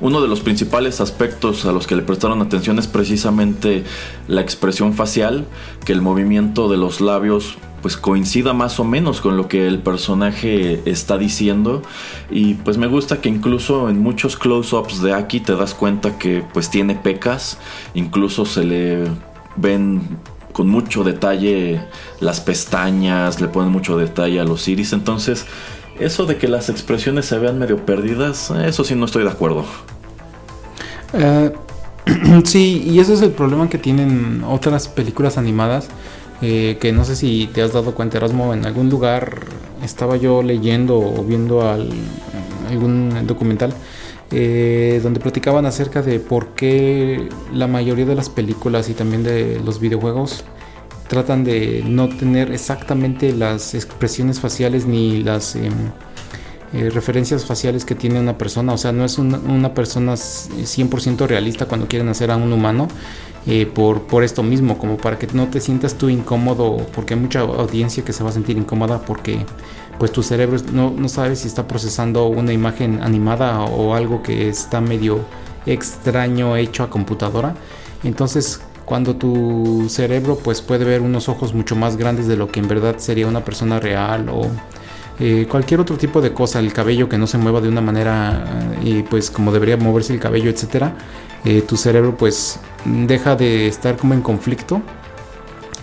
[0.00, 3.84] uno de los principales aspectos a los que le prestaron atención es precisamente
[4.28, 5.46] la expresión facial,
[5.84, 7.56] que el movimiento de los labios
[7.86, 11.82] pues coincida más o menos con lo que el personaje está diciendo
[12.32, 16.42] y pues me gusta que incluso en muchos close-ups de Aki te das cuenta que
[16.52, 17.58] pues tiene pecas,
[17.94, 19.04] incluso se le
[19.54, 20.18] ven
[20.50, 21.80] con mucho detalle
[22.18, 25.46] las pestañas, le ponen mucho detalle a los iris, entonces
[26.00, 29.64] eso de que las expresiones se vean medio perdidas, eso sí no estoy de acuerdo.
[31.12, 31.52] Eh,
[32.44, 35.88] sí, y ese es el problema que tienen otras películas animadas.
[36.42, 39.40] Eh, que no sé si te has dado cuenta, Erasmo, en algún lugar
[39.82, 43.72] estaba yo leyendo o viendo algún documental
[44.32, 49.60] eh, donde platicaban acerca de por qué la mayoría de las películas y también de
[49.64, 50.42] los videojuegos
[51.08, 55.72] tratan de no tener exactamente las expresiones faciales ni las em,
[56.72, 58.72] eh, referencias faciales que tiene una persona.
[58.72, 62.88] O sea, no es una, persona 100% realista cuando quieren hacer a un humano.
[63.48, 67.20] Eh, por, por esto mismo, como para que no te sientas tú incómodo, porque hay
[67.20, 69.38] mucha audiencia que se va a sentir incómoda porque
[69.98, 74.48] pues tu cerebro no, no sabe si está procesando una imagen animada o algo que
[74.48, 75.20] está medio
[75.64, 77.54] extraño hecho a computadora.
[78.02, 82.60] Entonces cuando tu cerebro pues puede ver unos ojos mucho más grandes de lo que
[82.60, 84.48] en verdad sería una persona real o
[85.18, 88.44] eh, cualquier otro tipo de cosa, el cabello que no se mueva de una manera
[88.84, 90.94] y pues como debería moverse el cabello, etcétera,
[91.44, 94.82] eh, tu cerebro pues deja de estar como en conflicto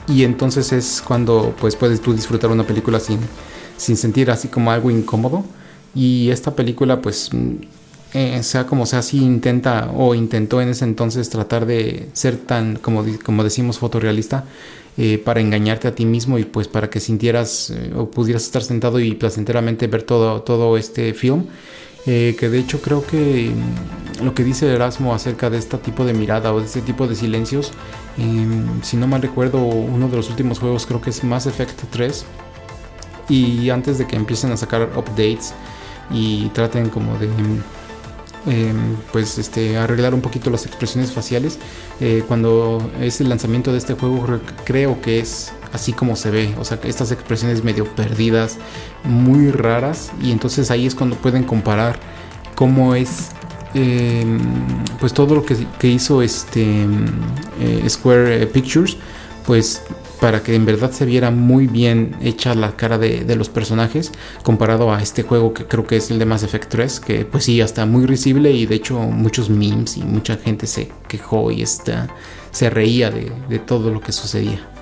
[0.08, 3.20] y entonces es cuando pues puedes tú disfrutar una película sin,
[3.78, 5.44] sin sentir así como algo incómodo
[5.96, 7.30] y esta película pues
[8.14, 12.76] eh, sea como sea, si intenta o intentó en ese entonces tratar de ser tan,
[12.76, 14.46] como, como decimos, fotorrealista
[14.98, 18.62] eh, para engañarte a ti mismo y pues para que sintieras eh, o pudieras estar
[18.62, 21.46] sentado y placenteramente ver todo, todo este film.
[22.06, 26.14] Que de hecho creo que mm, lo que dice Erasmo acerca de este tipo de
[26.14, 27.72] mirada o de este tipo de silencios,
[28.18, 31.82] em, si no mal recuerdo, uno de los últimos juegos creo que es Mass Effect
[31.92, 32.26] 3.
[33.30, 35.54] Y antes de que empiecen a sacar updates
[36.12, 37.30] y traten como de
[38.46, 41.60] Em, pues este, arreglar un poquito las expresiones faciales.
[42.02, 46.56] Eh, cuando es el lanzamiento de este juego creo que es así como se ve,
[46.60, 48.58] o sea, estas expresiones medio perdidas,
[49.04, 52.00] muy raras, y entonces ahí es cuando pueden comparar
[52.56, 53.30] cómo es
[53.74, 54.40] em,
[55.00, 56.86] pues todo lo que, hizo este
[57.60, 58.98] eh, Square Pictures,
[59.46, 59.82] pues
[60.24, 64.10] para que en verdad se viera muy bien hecha la cara de, los personajes
[64.42, 67.44] comparado a este juego que creo que es el de Mass Effect 3 que pues
[67.44, 71.62] sí hasta muy risible y de hecho muchos memes y mucha gente se quejó y
[71.62, 72.08] está,
[72.52, 74.73] se reía de, todo lo que sucedía.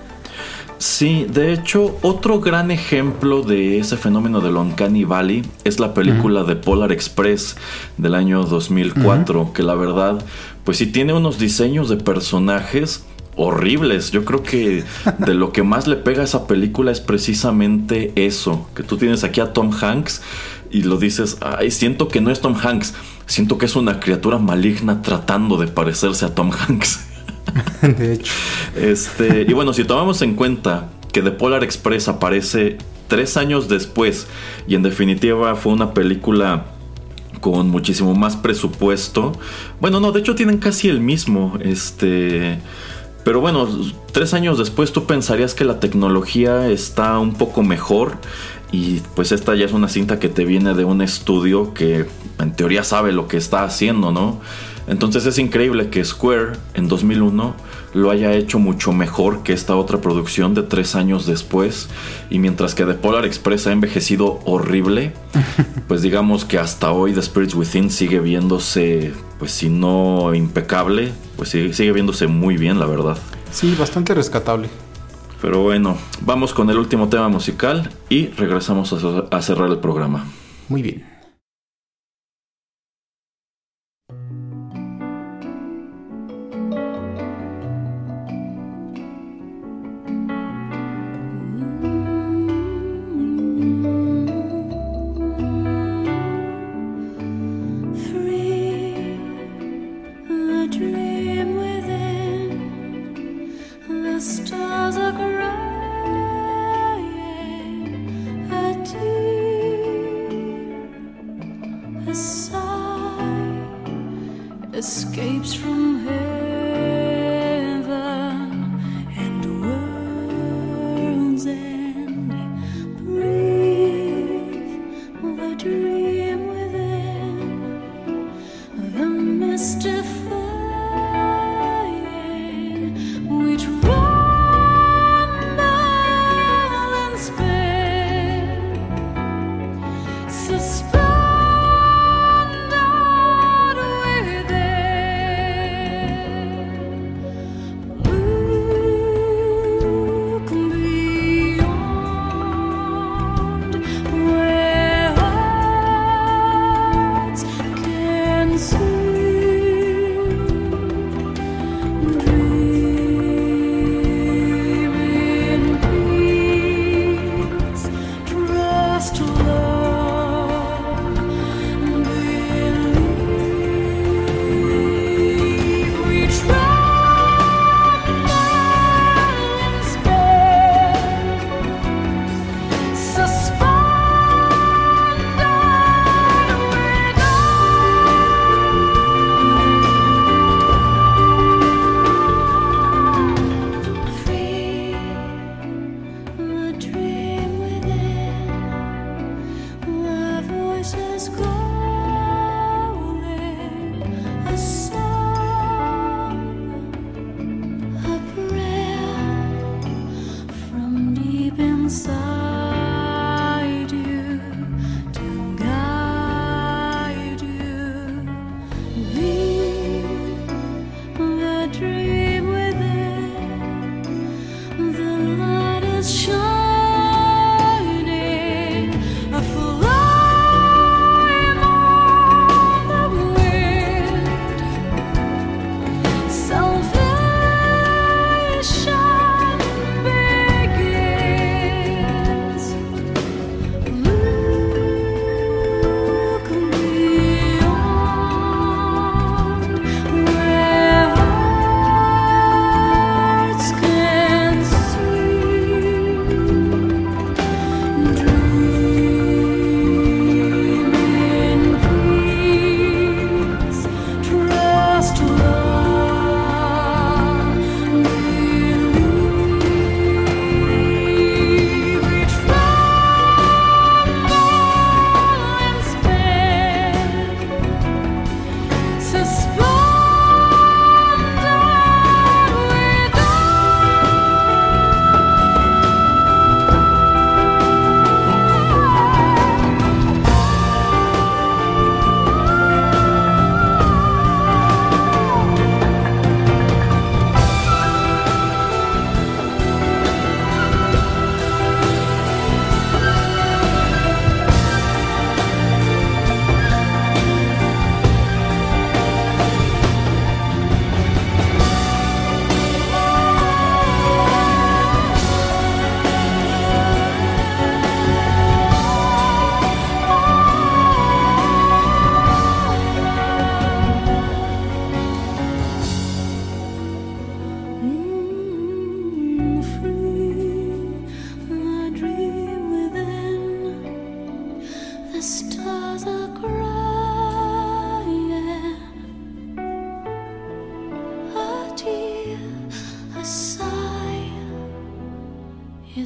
[0.81, 6.43] Sí, de hecho, otro gran ejemplo de ese fenómeno de Uncanny Valley es la película
[6.43, 7.55] de Polar Express
[7.97, 10.25] del año 2004, que la verdad,
[10.63, 13.05] pues sí tiene unos diseños de personajes
[13.35, 14.09] horribles.
[14.09, 14.83] Yo creo que
[15.19, 19.23] de lo que más le pega a esa película es precisamente eso, que tú tienes
[19.23, 20.23] aquí a Tom Hanks
[20.71, 22.95] y lo dices, ay, siento que no es Tom Hanks,
[23.27, 27.10] siento que es una criatura maligna tratando de parecerse a Tom Hanks.
[27.81, 28.31] De hecho.
[28.75, 32.77] Este, y bueno, si tomamos en cuenta que The Polar Express aparece
[33.07, 34.27] tres años después
[34.67, 36.65] y en definitiva fue una película
[37.41, 39.33] con muchísimo más presupuesto.
[39.81, 41.57] Bueno, no, de hecho tienen casi el mismo.
[41.61, 42.59] Este.
[43.23, 43.67] Pero bueno,
[44.11, 48.17] tres años después tú pensarías que la tecnología está un poco mejor
[48.71, 52.05] y pues esta ya es una cinta que te viene de un estudio que
[52.39, 54.39] en teoría sabe lo que está haciendo, ¿no?
[54.91, 57.55] Entonces es increíble que Square en 2001
[57.93, 61.87] lo haya hecho mucho mejor que esta otra producción de tres años después.
[62.29, 65.13] Y mientras que The Polar Express ha envejecido horrible,
[65.87, 71.47] pues digamos que hasta hoy The Spirits Within sigue viéndose, pues si no impecable, pues
[71.47, 73.17] sigue, sigue viéndose muy bien, la verdad.
[73.49, 74.67] Sí, bastante rescatable.
[75.41, 78.93] Pero bueno, vamos con el último tema musical y regresamos
[79.31, 80.25] a cerrar el programa.
[80.67, 81.10] Muy bien.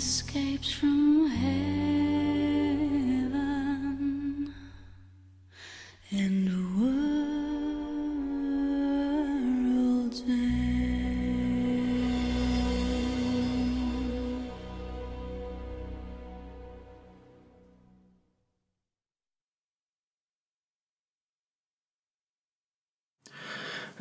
[0.05, 2.14] Escapes from hell.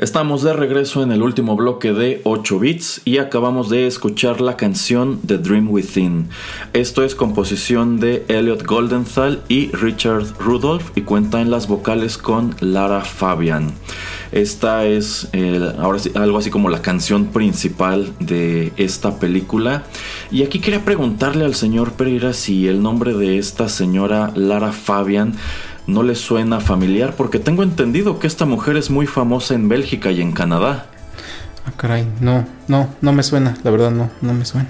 [0.04, 4.54] Estamos de regreso en el último bloque de 8 bits y acabamos de escuchar la
[4.54, 6.28] canción The Dream Within.
[6.74, 12.54] Esto es composición de Elliot Goldenthal y Richard Rudolph y cuenta en las vocales con
[12.60, 13.72] Lara Fabian.
[14.30, 15.30] Esta es
[15.78, 19.84] ahora algo así como la canción principal de esta película.
[20.30, 25.34] Y aquí quería preguntarle al señor Pereira si el nombre de esta señora Lara Fabian
[25.86, 30.10] no le suena familiar porque tengo entendido que esta mujer es muy famosa en Bélgica
[30.10, 30.86] y en Canadá.
[31.66, 34.68] Ah, caray, no, no, no me suena, la verdad no, no me suena.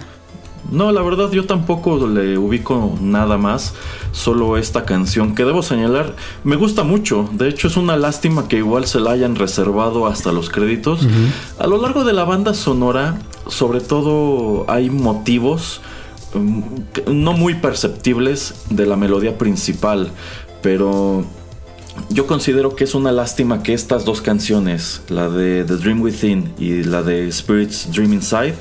[0.70, 3.74] No, la verdad yo tampoco le ubico nada más,
[4.12, 8.56] solo esta canción que debo señalar me gusta mucho, de hecho es una lástima que
[8.56, 11.06] igual se la hayan reservado hasta los créditos.
[11.58, 15.82] A lo largo de la banda sonora, sobre todo hay motivos
[16.34, 20.10] mm, no muy perceptibles de la melodía principal,
[20.64, 21.22] pero
[22.08, 26.54] yo considero que es una lástima que estas dos canciones, la de The Dream Within
[26.58, 28.54] y la de Spirit's Dream Inside,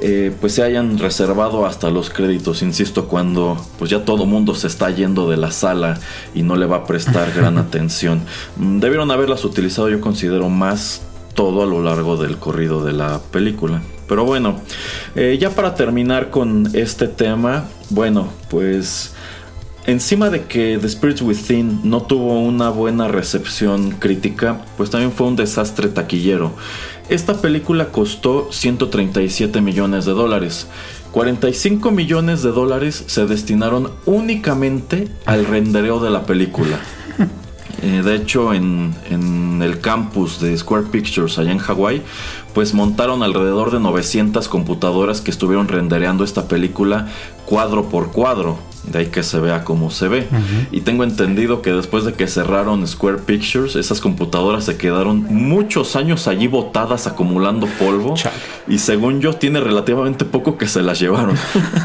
[0.00, 4.68] eh, pues se hayan reservado hasta los créditos, insisto, cuando pues ya todo mundo se
[4.68, 5.98] está yendo de la sala
[6.32, 8.22] y no le va a prestar gran atención.
[8.56, 11.02] Mm, debieron haberlas utilizado, yo considero, más
[11.34, 13.82] todo a lo largo del corrido de la película.
[14.06, 14.60] Pero bueno,
[15.16, 19.12] eh, ya para terminar con este tema, bueno, pues
[19.86, 25.26] encima de que The Spirits Within no tuvo una buena recepción crítica, pues también fue
[25.26, 26.52] un desastre taquillero.
[27.08, 30.66] Esta película costó 137 millones de dólares.
[31.12, 36.78] 45 millones de dólares se destinaron únicamente al rendereo de la película.
[37.84, 42.02] Eh, de hecho, en, en, el campus de Square Pictures allá en Hawái,
[42.54, 47.08] pues montaron alrededor de 900 computadoras que estuvieron rendereando esta película
[47.44, 48.56] cuadro por cuadro.
[48.84, 50.26] De ahí que se vea como se ve.
[50.70, 55.94] Y tengo entendido que después de que cerraron Square Pictures, esas computadoras se quedaron muchos
[55.96, 58.14] años allí botadas acumulando polvo.
[58.68, 61.36] Y según yo, tiene relativamente poco que se las llevaron.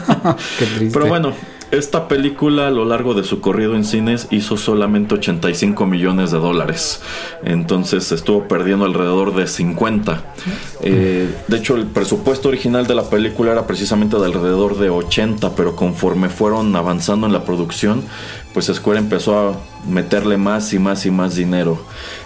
[0.60, 0.90] Qué triste.
[0.92, 1.34] Pero bueno,
[1.72, 6.40] esta película a lo largo de su corrido en cines hizo solamente 85 millones de
[6.40, 7.02] dólares.
[7.44, 10.34] Entonces estuvo perdiendo alrededor de 50.
[10.82, 15.56] Eh, de hecho, el presupuesto original de la película era precisamente de alrededor de 80,
[15.56, 18.04] pero conforme fueron avanzando en la producción,
[18.54, 19.58] pues Square empezó a
[19.88, 21.80] meterle más y más y más dinero.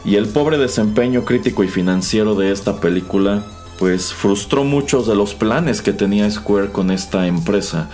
[0.05, 3.43] Y el pobre desempeño crítico y financiero de esta película
[3.81, 7.89] pues frustró muchos de los planes que tenía Square con esta empresa.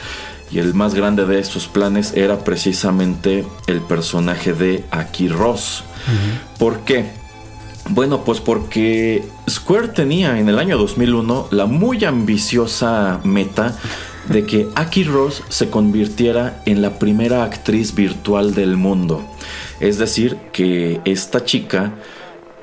[0.51, 5.83] Y el más grande de estos planes era precisamente el personaje de Aki Ross.
[6.57, 7.11] ¿Por qué?
[7.89, 13.77] Bueno, pues porque Square tenía en el año 2001 la muy ambiciosa meta
[14.27, 19.23] de que Aki Ross se convirtiera en la primera actriz virtual del mundo.
[19.79, 21.93] Es decir, que esta chica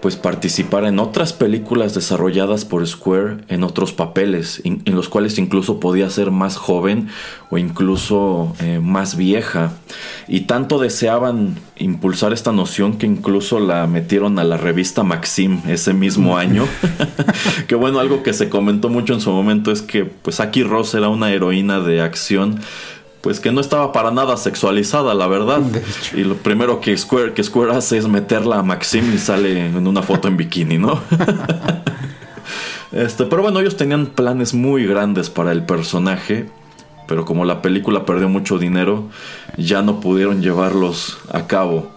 [0.04, 5.80] pues participar en otras películas desarrolladas por Square en otros papeles, en los cuales incluso
[5.80, 7.08] podía ser más joven
[7.48, 9.72] o incluso eh, más vieja.
[10.28, 15.94] Y tanto deseaban impulsar esta noción que incluso la metieron a la revista Maxim ese
[15.94, 16.66] mismo año.
[17.66, 20.92] que bueno, algo que se comentó mucho en su momento es que pues Aki Ross
[20.92, 22.60] era una heroína de acción
[23.24, 25.62] pues que no estaba para nada sexualizada, la verdad.
[26.14, 29.86] Y lo primero que Square, que Square hace es meterla a Maxim y sale en
[29.86, 31.00] una foto en bikini, ¿no?
[32.92, 36.50] este, pero bueno, ellos tenían planes muy grandes para el personaje,
[37.08, 39.08] pero como la película perdió mucho dinero,
[39.56, 41.90] ya no pudieron llevarlos a cabo.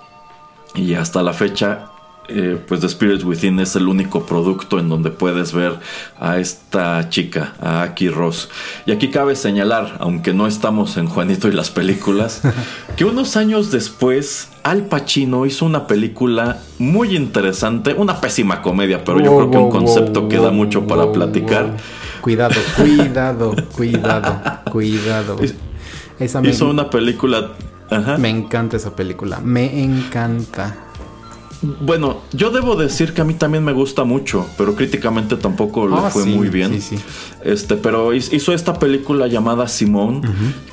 [0.75, 1.89] Y hasta la fecha
[2.29, 5.79] eh, pues The Spirit Within es el único producto en donde puedes ver
[6.19, 8.49] a esta chica, a Aki Ross.
[8.85, 12.41] Y aquí cabe señalar, aunque no estamos en Juanito y las películas,
[12.97, 19.19] que unos años después Al Pacino hizo una película muy interesante, una pésima comedia, pero
[19.21, 21.77] yo creo que un concepto que da mucho para platicar.
[22.21, 25.37] Cuidado, cuidado, cuidado, cuidado.
[26.43, 27.51] hizo una película...
[28.17, 30.86] Me encanta esa película, me encanta.
[31.61, 35.95] Bueno, yo debo decir que a mí también me gusta mucho, pero críticamente tampoco le
[35.95, 36.79] ah, fue muy bien.
[37.43, 40.21] Este, pero hizo esta película llamada Simone,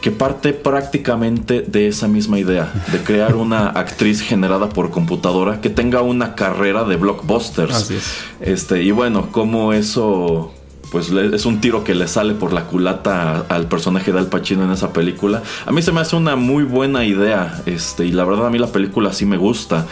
[0.01, 5.71] que parte prácticamente de esa misma idea, de crear una actriz generada por computadora que
[5.71, 7.91] tenga una carrera de blockbusters.
[8.41, 10.53] Este, y bueno, como eso
[10.95, 14.63] pues es un tiro que le sale por la culata al personaje de Al Pacino
[14.63, 15.43] en esa película.
[15.67, 18.59] A mí se me hace una muy buena idea, este, y la verdad a mí
[18.59, 19.87] la película sí me gusta.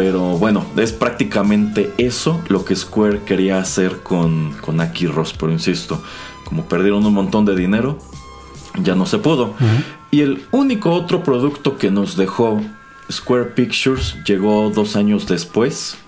[0.00, 5.34] Pero bueno, es prácticamente eso lo que Square quería hacer con, con Aki Ross.
[5.38, 6.02] Pero insisto,
[6.46, 7.98] como perdieron un montón de dinero,
[8.82, 9.52] ya no se pudo.
[10.10, 12.62] Y el único otro producto que nos dejó
[13.12, 15.98] Square Pictures llegó dos años después.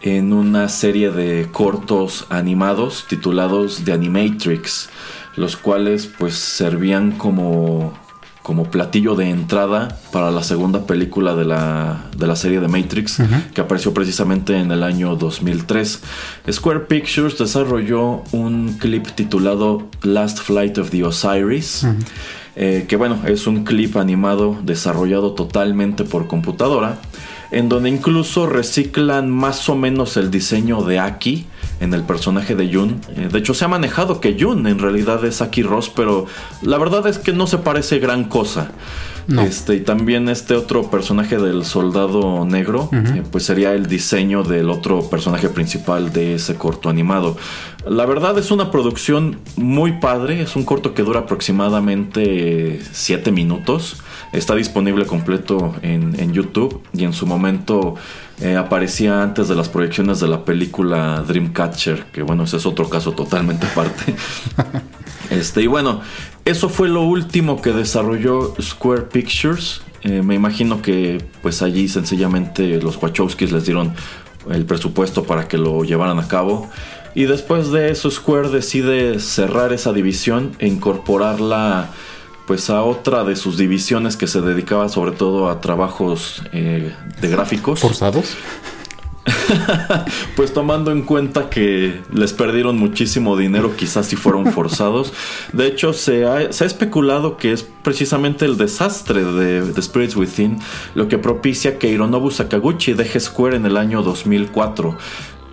[0.00, 4.90] en una serie de cortos animados titulados The Animatrix,
[5.36, 7.96] los cuales pues servían como
[8.48, 13.18] como platillo de entrada para la segunda película de la, de la serie de Matrix,
[13.52, 16.00] que apareció precisamente en el año 2003.
[16.50, 21.86] Square Pictures desarrolló un clip titulado Last Flight of the Osiris.
[22.56, 27.00] Eh, que bueno, es un clip animado desarrollado totalmente por computadora,
[27.50, 31.44] en donde incluso reciclan más o menos el diseño de Aki,
[31.80, 33.00] en el personaje de Jun.
[33.16, 36.26] Eh, de hecho, se ha manejado que Jun en realidad es Aki Ross, pero
[36.62, 38.70] la verdad es que no se parece gran cosa.
[39.36, 44.70] Este, y también este otro personaje del soldado negro, eh, pues sería el diseño del
[44.70, 47.36] otro personaje principal de ese corto animado.
[47.88, 54.02] La verdad es una producción muy padre, es un corto que dura aproximadamente 7 minutos.
[54.30, 57.94] Está disponible completo en, YouTube y en su momento
[58.42, 62.90] eh, aparecía antes de las proyecciones de la película Dreamcatcher, que bueno, ese es otro
[62.90, 64.14] caso totalmente aparte.
[65.30, 66.02] este, y bueno,
[66.44, 69.80] eso fue lo último que desarrolló Square Pictures.
[70.02, 73.94] Eh, me imagino que pues allí sencillamente los Wachowskis les dieron
[74.50, 76.68] el presupuesto para que lo llevaran a cabo.
[77.14, 81.90] Y después de eso Square decide cerrar esa división e incorporarla
[82.46, 87.28] pues a otra de sus divisiones que se dedicaba sobre todo a trabajos eh, de
[87.28, 87.80] gráficos.
[87.80, 88.36] ¿Forzados?
[90.36, 95.12] pues tomando en cuenta que les perdieron muchísimo dinero, quizás si fueron forzados.
[95.52, 100.58] De hecho, se ha, especulado que es precisamente el desastre de, de, Spirits Within
[100.94, 104.96] lo que propicia que Hironobu Sakaguchi deje Square en el año 2004.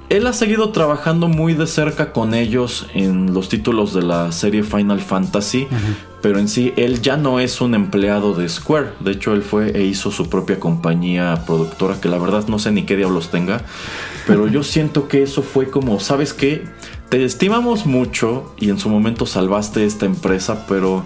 [0.09, 4.61] Él ha seguido trabajando muy de cerca con ellos en los títulos de la serie
[4.61, 5.67] Final Fantasy,
[6.21, 8.91] pero en sí él ya no es un empleado de Square.
[8.99, 12.71] De hecho, él fue e hizo su propia compañía productora, que la verdad no sé
[12.71, 13.61] ni qué diablos tenga,
[14.27, 16.65] pero yo siento que eso fue como, ¿sabes qué?
[17.09, 21.03] Te estimamos mucho y en su momento salvaste esta empresa, pero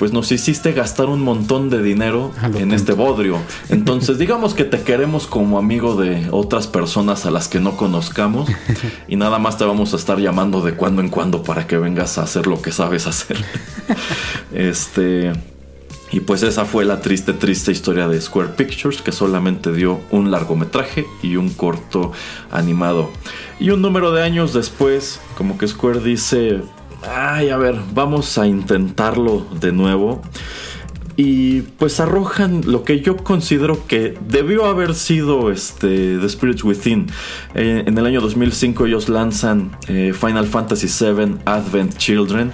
[0.00, 3.36] pues nos hiciste gastar un montón de dinero en este bodrio.
[3.68, 8.48] Entonces, digamos que te queremos como amigo de otras personas a las que no conozcamos
[9.08, 12.16] y nada más te vamos a estar llamando de cuando en cuando para que vengas
[12.16, 13.44] a hacer lo que sabes hacer.
[14.54, 15.32] este.
[16.12, 20.30] Y pues esa fue la triste, triste historia de Square Pictures, que solamente dio un
[20.30, 22.12] largometraje y un corto
[22.50, 23.10] animado.
[23.60, 26.62] Y un número de años después, como que Square dice,
[27.08, 30.22] ay, a ver, vamos a intentarlo de nuevo.
[31.16, 37.08] Y pues arrojan lo que yo considero que debió haber sido este, The Spirits Within.
[37.54, 42.52] Eh, en el año 2005 ellos lanzan eh, Final Fantasy VII Advent Children,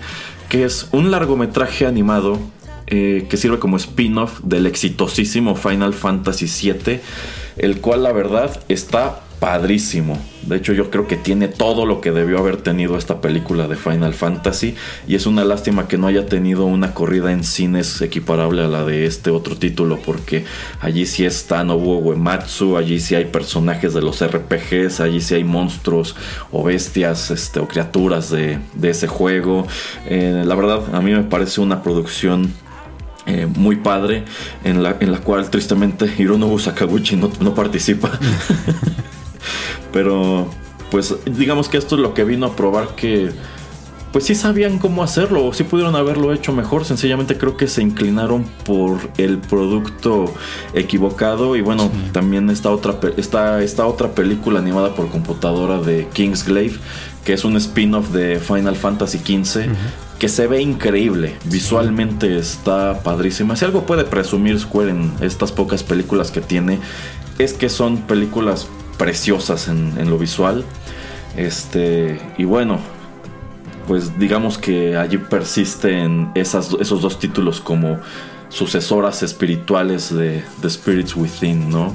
[0.48, 2.40] que es un largometraje animado
[2.88, 7.00] eh, que sirve como spin-off del exitosísimo Final Fantasy VII,
[7.58, 10.18] el cual la verdad está padrísimo.
[10.42, 13.76] De hecho, yo creo que tiene todo lo que debió haber tenido esta película de
[13.76, 14.76] Final Fantasy.
[15.08, 18.84] Y es una lástima que no haya tenido una corrida en cines equiparable a la
[18.84, 19.98] de este otro título.
[20.04, 20.44] Porque
[20.80, 25.44] allí sí está Nobuo Uematsu, allí sí hay personajes de los RPGs, allí sí hay
[25.44, 26.14] monstruos
[26.52, 29.66] o bestias este, o criaturas de, ese juego.
[30.06, 32.52] Eh, la verdad, a mí me parece una producción
[33.26, 34.24] eh, muy padre
[34.62, 38.12] en la, en la cual tristemente Hironobu Sakaguchi no, no participa.
[39.92, 40.48] Pero,
[40.90, 43.30] pues, digamos que esto es lo que vino a probar que,
[44.16, 46.86] pues sí sabían cómo hacerlo, o sí pudieron haberlo hecho mejor.
[46.86, 50.32] Sencillamente creo que se inclinaron por el producto
[50.72, 51.54] equivocado.
[51.54, 56.78] Y bueno, también esta otra, esta, esta otra película animada por computadora de Kingsglaive,
[57.26, 59.66] que es un spin-off de Final Fantasy XV.
[60.18, 63.54] Que se ve increíble, visualmente está padrísima.
[63.54, 66.78] Si algo puede presumir Square en estas pocas películas que tiene,
[67.38, 68.66] es que son películas
[68.96, 70.64] preciosas en, lo visual.
[71.36, 72.78] Este, y bueno,
[73.86, 77.98] pues digamos que allí persisten esas, esos dos títulos como
[78.48, 81.94] sucesoras espirituales de The Spirits Within, ¿no?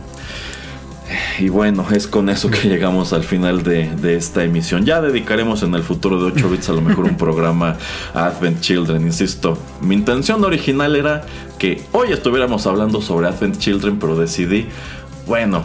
[1.39, 4.85] Y bueno, es con eso que llegamos al final de, de, esta emisión.
[4.85, 7.77] Ya dedicaremos en el futuro de 8 bits a lo mejor un programa
[8.13, 9.57] a Advent Children, insisto.
[9.81, 11.25] Mi intención original era
[11.57, 14.67] que hoy estuviéramos hablando sobre Advent Children, pero decidí,
[15.27, 15.63] bueno,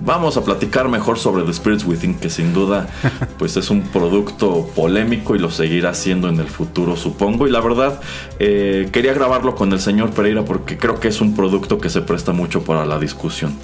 [0.00, 2.88] vamos a platicar mejor sobre The Spirits Within, que sin duda
[3.38, 7.46] pues es un producto polémico y lo seguirá siendo en el futuro, supongo.
[7.46, 8.00] Y la verdad,
[8.38, 12.02] eh, quería grabarlo con el señor Pereira porque creo que es un producto que se
[12.02, 13.56] presta mucho para la discusión.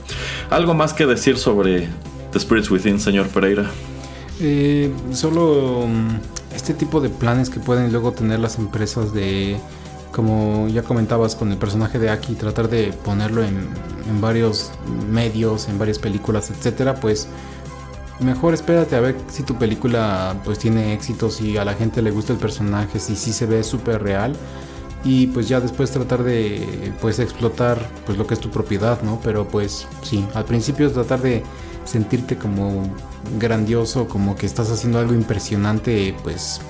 [0.51, 1.89] ¿Algo más que decir sobre
[2.33, 3.71] The Spirits Within, señor Pereira?
[4.41, 9.57] Eh, solo mm, este tipo de planes que pueden luego tener las empresas de
[10.13, 13.69] como ya comentabas con el personaje de Aki, tratar de ponerlo en,
[14.21, 14.71] varios
[15.11, 17.29] medios, en varias películas, etcétera, pues
[18.21, 22.11] mejor espérate a ver si tu película pues tiene éxito, si a la gente le
[22.11, 24.37] gusta el personaje, si sí se ve súper real
[25.03, 29.19] y pues ya después tratar de pues explotar pues lo que es tu propiedad, ¿no?
[29.25, 31.43] Pero pues sí, al principio es tratar de
[31.85, 32.85] sentirte como
[33.39, 36.61] grandioso, como que estás haciendo algo impresionante, pues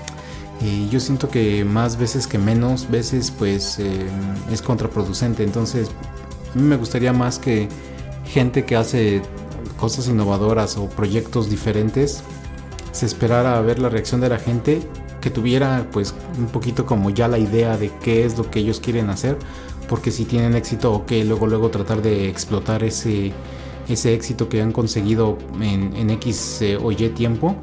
[0.63, 4.07] eh, yo siento que más veces que menos veces pues eh,
[4.51, 5.91] es contraproducente, entonces
[6.55, 7.69] a mí me gustaría más que
[8.27, 9.23] gente que hace
[9.79, 12.23] cosas innovadoras o proyectos diferentes
[12.93, 14.81] se esperara a ver la reacción de la gente
[15.21, 18.81] que tuviera pues un poquito como ya la idea de qué es lo que ellos
[18.81, 19.39] quieren hacer,
[19.89, 23.33] porque si tienen éxito, ok, luego luego tratar de explotar ese,
[23.89, 27.57] ese éxito que han conseguido en, X eh, o Y tiempo.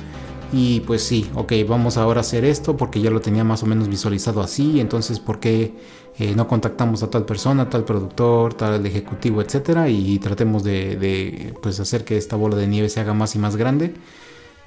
[0.51, 3.67] Y pues sí, ok, vamos ahora a hacer esto porque ya lo tenía más o
[3.67, 5.75] menos visualizado así, entonces ¿por qué
[6.17, 9.89] eh, no contactamos a tal persona, tal productor, tal ejecutivo, etcétera?
[9.89, 13.55] Y tratemos de, pues hacer que esta bola de nieve se haga más y más
[13.57, 13.93] grande.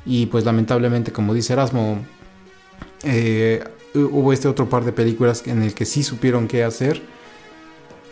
[0.07, 1.99] Y pues lamentablemente, como dice Erasmo,
[3.03, 3.65] eh,
[3.95, 7.03] hubo este otro par de películas en el que sí supieron qué hacer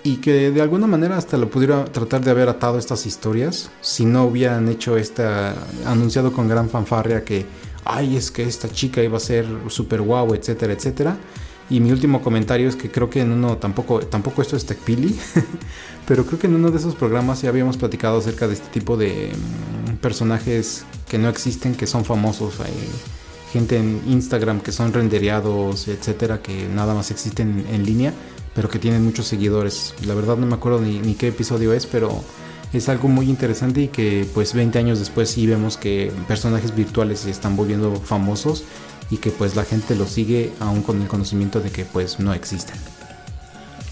[0.03, 4.05] y que de alguna manera hasta lo pudiera tratar de haber atado estas historias si
[4.05, 7.45] no hubieran hecho esta anunciado con gran fanfarria que
[7.85, 11.17] ay es que esta chica iba a ser super guau etcétera etcétera.
[11.69, 15.17] Y mi último comentario es que creo que en uno tampoco tampoco esto es Pili
[16.09, 18.97] pero creo que en uno de esos programas ya habíamos platicado acerca de este tipo
[18.97, 22.73] de mm, personajes que no existen que son famosos eh,
[23.53, 28.15] gente en Instagram que son rendereados, etcétera, que nada más existen en línea,
[28.55, 29.95] pero que tienen muchos seguidores.
[30.07, 32.23] La verdad no me acuerdo ni, qué episodio es, pero
[32.73, 37.21] es algo muy interesante y que pues 20 años después sí vemos que personajes virtuales
[37.21, 38.65] se están volviendo famosos
[39.11, 42.33] y que pues la gente los sigue aún con el conocimiento de que pues no
[42.33, 42.77] existen.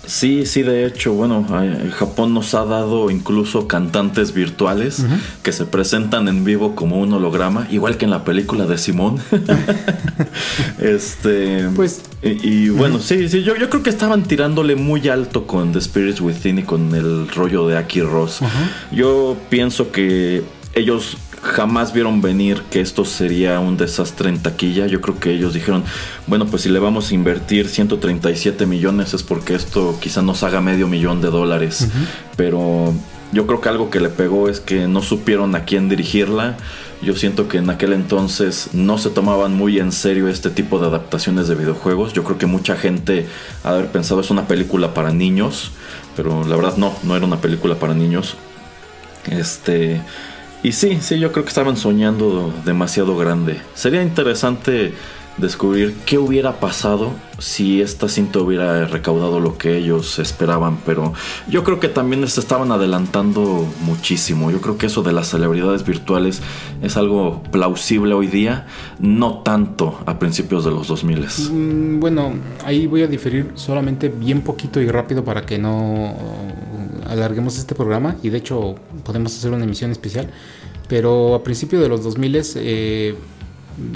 [0.09, 1.47] Sí, sí, de hecho, bueno,
[1.93, 5.05] Japón nos ha dado incluso cantantes virtuales
[5.43, 9.21] que se presentan en vivo como un holograma, igual que en la película de Simón.
[10.79, 11.69] este.
[11.77, 12.01] Pues.
[12.23, 16.23] Y, bueno, sí, sí, yo, yo creo que estaban tirándole muy alto con The Spirits
[16.23, 18.41] Within y con el rollo de Aki Ross.
[18.91, 20.43] Yo pienso que
[20.75, 24.87] ellos jamás vieron venir que esto sería un desastre en taquilla.
[24.87, 25.85] Yo creo que ellos dijeron,
[26.27, 30.61] bueno, pues si le vamos a invertir 137 millones es porque esto quizá nos haga
[30.61, 31.89] medio millón de dólares.
[32.37, 32.93] Pero
[33.33, 36.57] yo creo que algo que le pegó es que no supieron a quién dirigirla.
[37.03, 40.87] Yo siento que en aquel entonces no se tomaban muy en serio este tipo de
[40.87, 42.13] adaptaciones de videojuegos.
[42.13, 43.27] Yo creo que mucha gente
[43.63, 45.71] ha haber pensado es una película para niños,
[46.17, 48.35] pero la verdad no, no era una película para niños.
[49.31, 50.01] Este,
[50.63, 53.61] y sí, sí, yo creo que estaban soñando demasiado grande.
[53.75, 54.93] Sería interesante
[55.39, 61.13] descubrir qué hubiera pasado si esta cinta hubiera recaudado lo que ellos esperaban, pero
[61.49, 64.51] yo creo que también se estaban adelantando muchísimo.
[64.51, 66.43] Yo creo que eso de las celebridades virtuales
[66.83, 68.67] es algo plausible hoy día,
[68.99, 71.27] no tanto a principios de los 2000.
[71.53, 72.33] Mm, bueno,
[72.65, 76.17] ahí voy a diferir solamente bien poquito y rápido para que no
[77.09, 80.31] alarguemos este programa y de hecho podemos hacer una emisión especial,
[80.89, 83.15] pero a principios de los 2000 eh,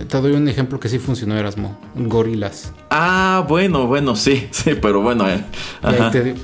[0.09, 1.79] te doy un ejemplo que sí funcionó, Erasmo.
[1.95, 2.73] Gorilas.
[2.91, 5.29] Ah, bueno, bueno, sí, sí, pero bueno.
[5.29, 5.45] Eh,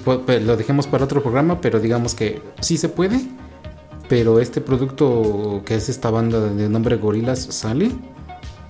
[0.05, 3.21] pues, lo dejemos para otro programa, pero digamos que sí se puede.
[4.09, 7.91] Pero este producto que es esta banda de nombre Gorilas sale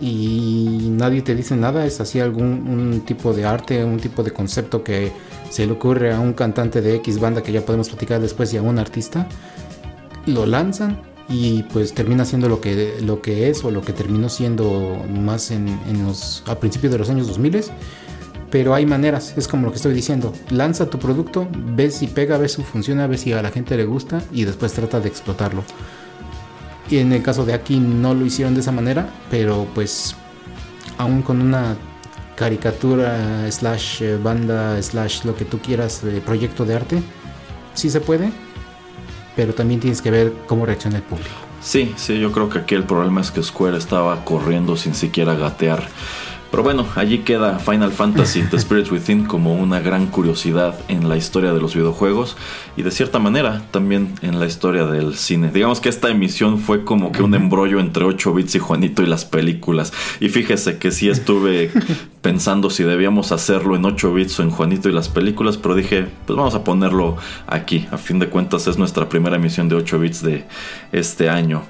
[0.00, 1.84] y nadie te dice nada.
[1.86, 5.12] Es así algún un tipo de arte, un tipo de concepto que
[5.50, 8.56] se le ocurre a un cantante de X banda que ya podemos platicar después y
[8.56, 9.28] a un artista.
[10.26, 14.28] Lo lanzan y pues termina siendo lo que, lo que es o lo que terminó
[14.28, 17.64] siendo más en, los, a principios de los años 2000.
[18.50, 20.32] Pero hay maneras, es como lo que estoy diciendo.
[20.48, 23.84] Lanza tu producto, ves si pega, ves si funciona, ves si a la gente le
[23.84, 25.64] gusta y después trata de explotarlo.
[26.90, 30.16] Y en el caso de aquí no lo hicieron de esa manera, pero pues
[30.96, 31.76] aún con una
[32.34, 37.02] caricatura, slash eh, banda, slash lo que tú quieras, proyecto de arte,
[37.74, 38.30] sí se puede,
[39.36, 41.34] pero también tienes que ver cómo reacciona el público.
[41.60, 45.34] Sí, sí, yo creo que aquí el problema es que Square estaba corriendo sin siquiera
[45.34, 45.88] gatear.
[46.50, 51.16] Pero bueno, allí queda Final Fantasy The Spirit Within como una gran curiosidad en la
[51.16, 52.36] historia de los videojuegos
[52.76, 55.50] y de cierta manera también en la historia del cine.
[55.52, 59.06] Digamos que esta emisión fue como que un embrollo entre 8 bits y Juanito y
[59.06, 59.92] las películas.
[60.20, 61.70] Y fíjese que sí estuve
[62.22, 66.06] pensando si debíamos hacerlo en 8 bits o en Juanito y las películas, pero dije,
[66.26, 67.86] pues vamos a ponerlo aquí.
[67.90, 70.44] A fin de cuentas es nuestra primera emisión de 8 bits de
[70.92, 71.62] este año.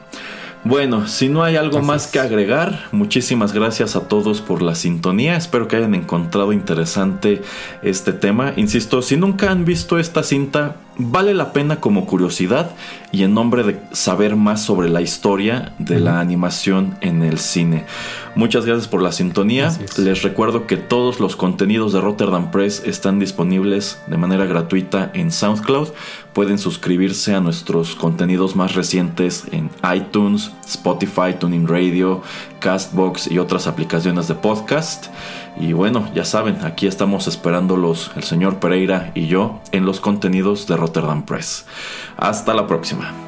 [0.65, 5.37] Bueno, si no hay algo más que agregar, muchísimas gracias a todos por la sintonía.
[5.37, 7.43] Espero que hayan encontrado interesante
[7.83, 8.53] este tema.
[8.57, 12.73] Insisto, si nunca han visto esta cinta, vale la pena como curiosidad
[13.13, 17.85] y en nombre de saber más sobre la historia de la animación en el cine.
[18.35, 19.73] Muchas gracias por la sintonía.
[19.97, 25.31] Les recuerdo que todos los contenidos de Rotterdam Press están disponibles de manera gratuita en
[25.31, 25.89] SoundCloud.
[26.39, 32.23] Pueden suscribirse a nuestros contenidos más recientes en iTunes, Spotify, Tuning Radio,
[32.61, 35.09] Castbox y otras aplicaciones de podcast.
[35.59, 40.69] Y bueno, ya saben, aquí estamos esperándolos el señor Pereira y yo en los contenidos
[40.69, 41.67] de Rotterdam Press.
[42.17, 43.28] Hasta la próxima.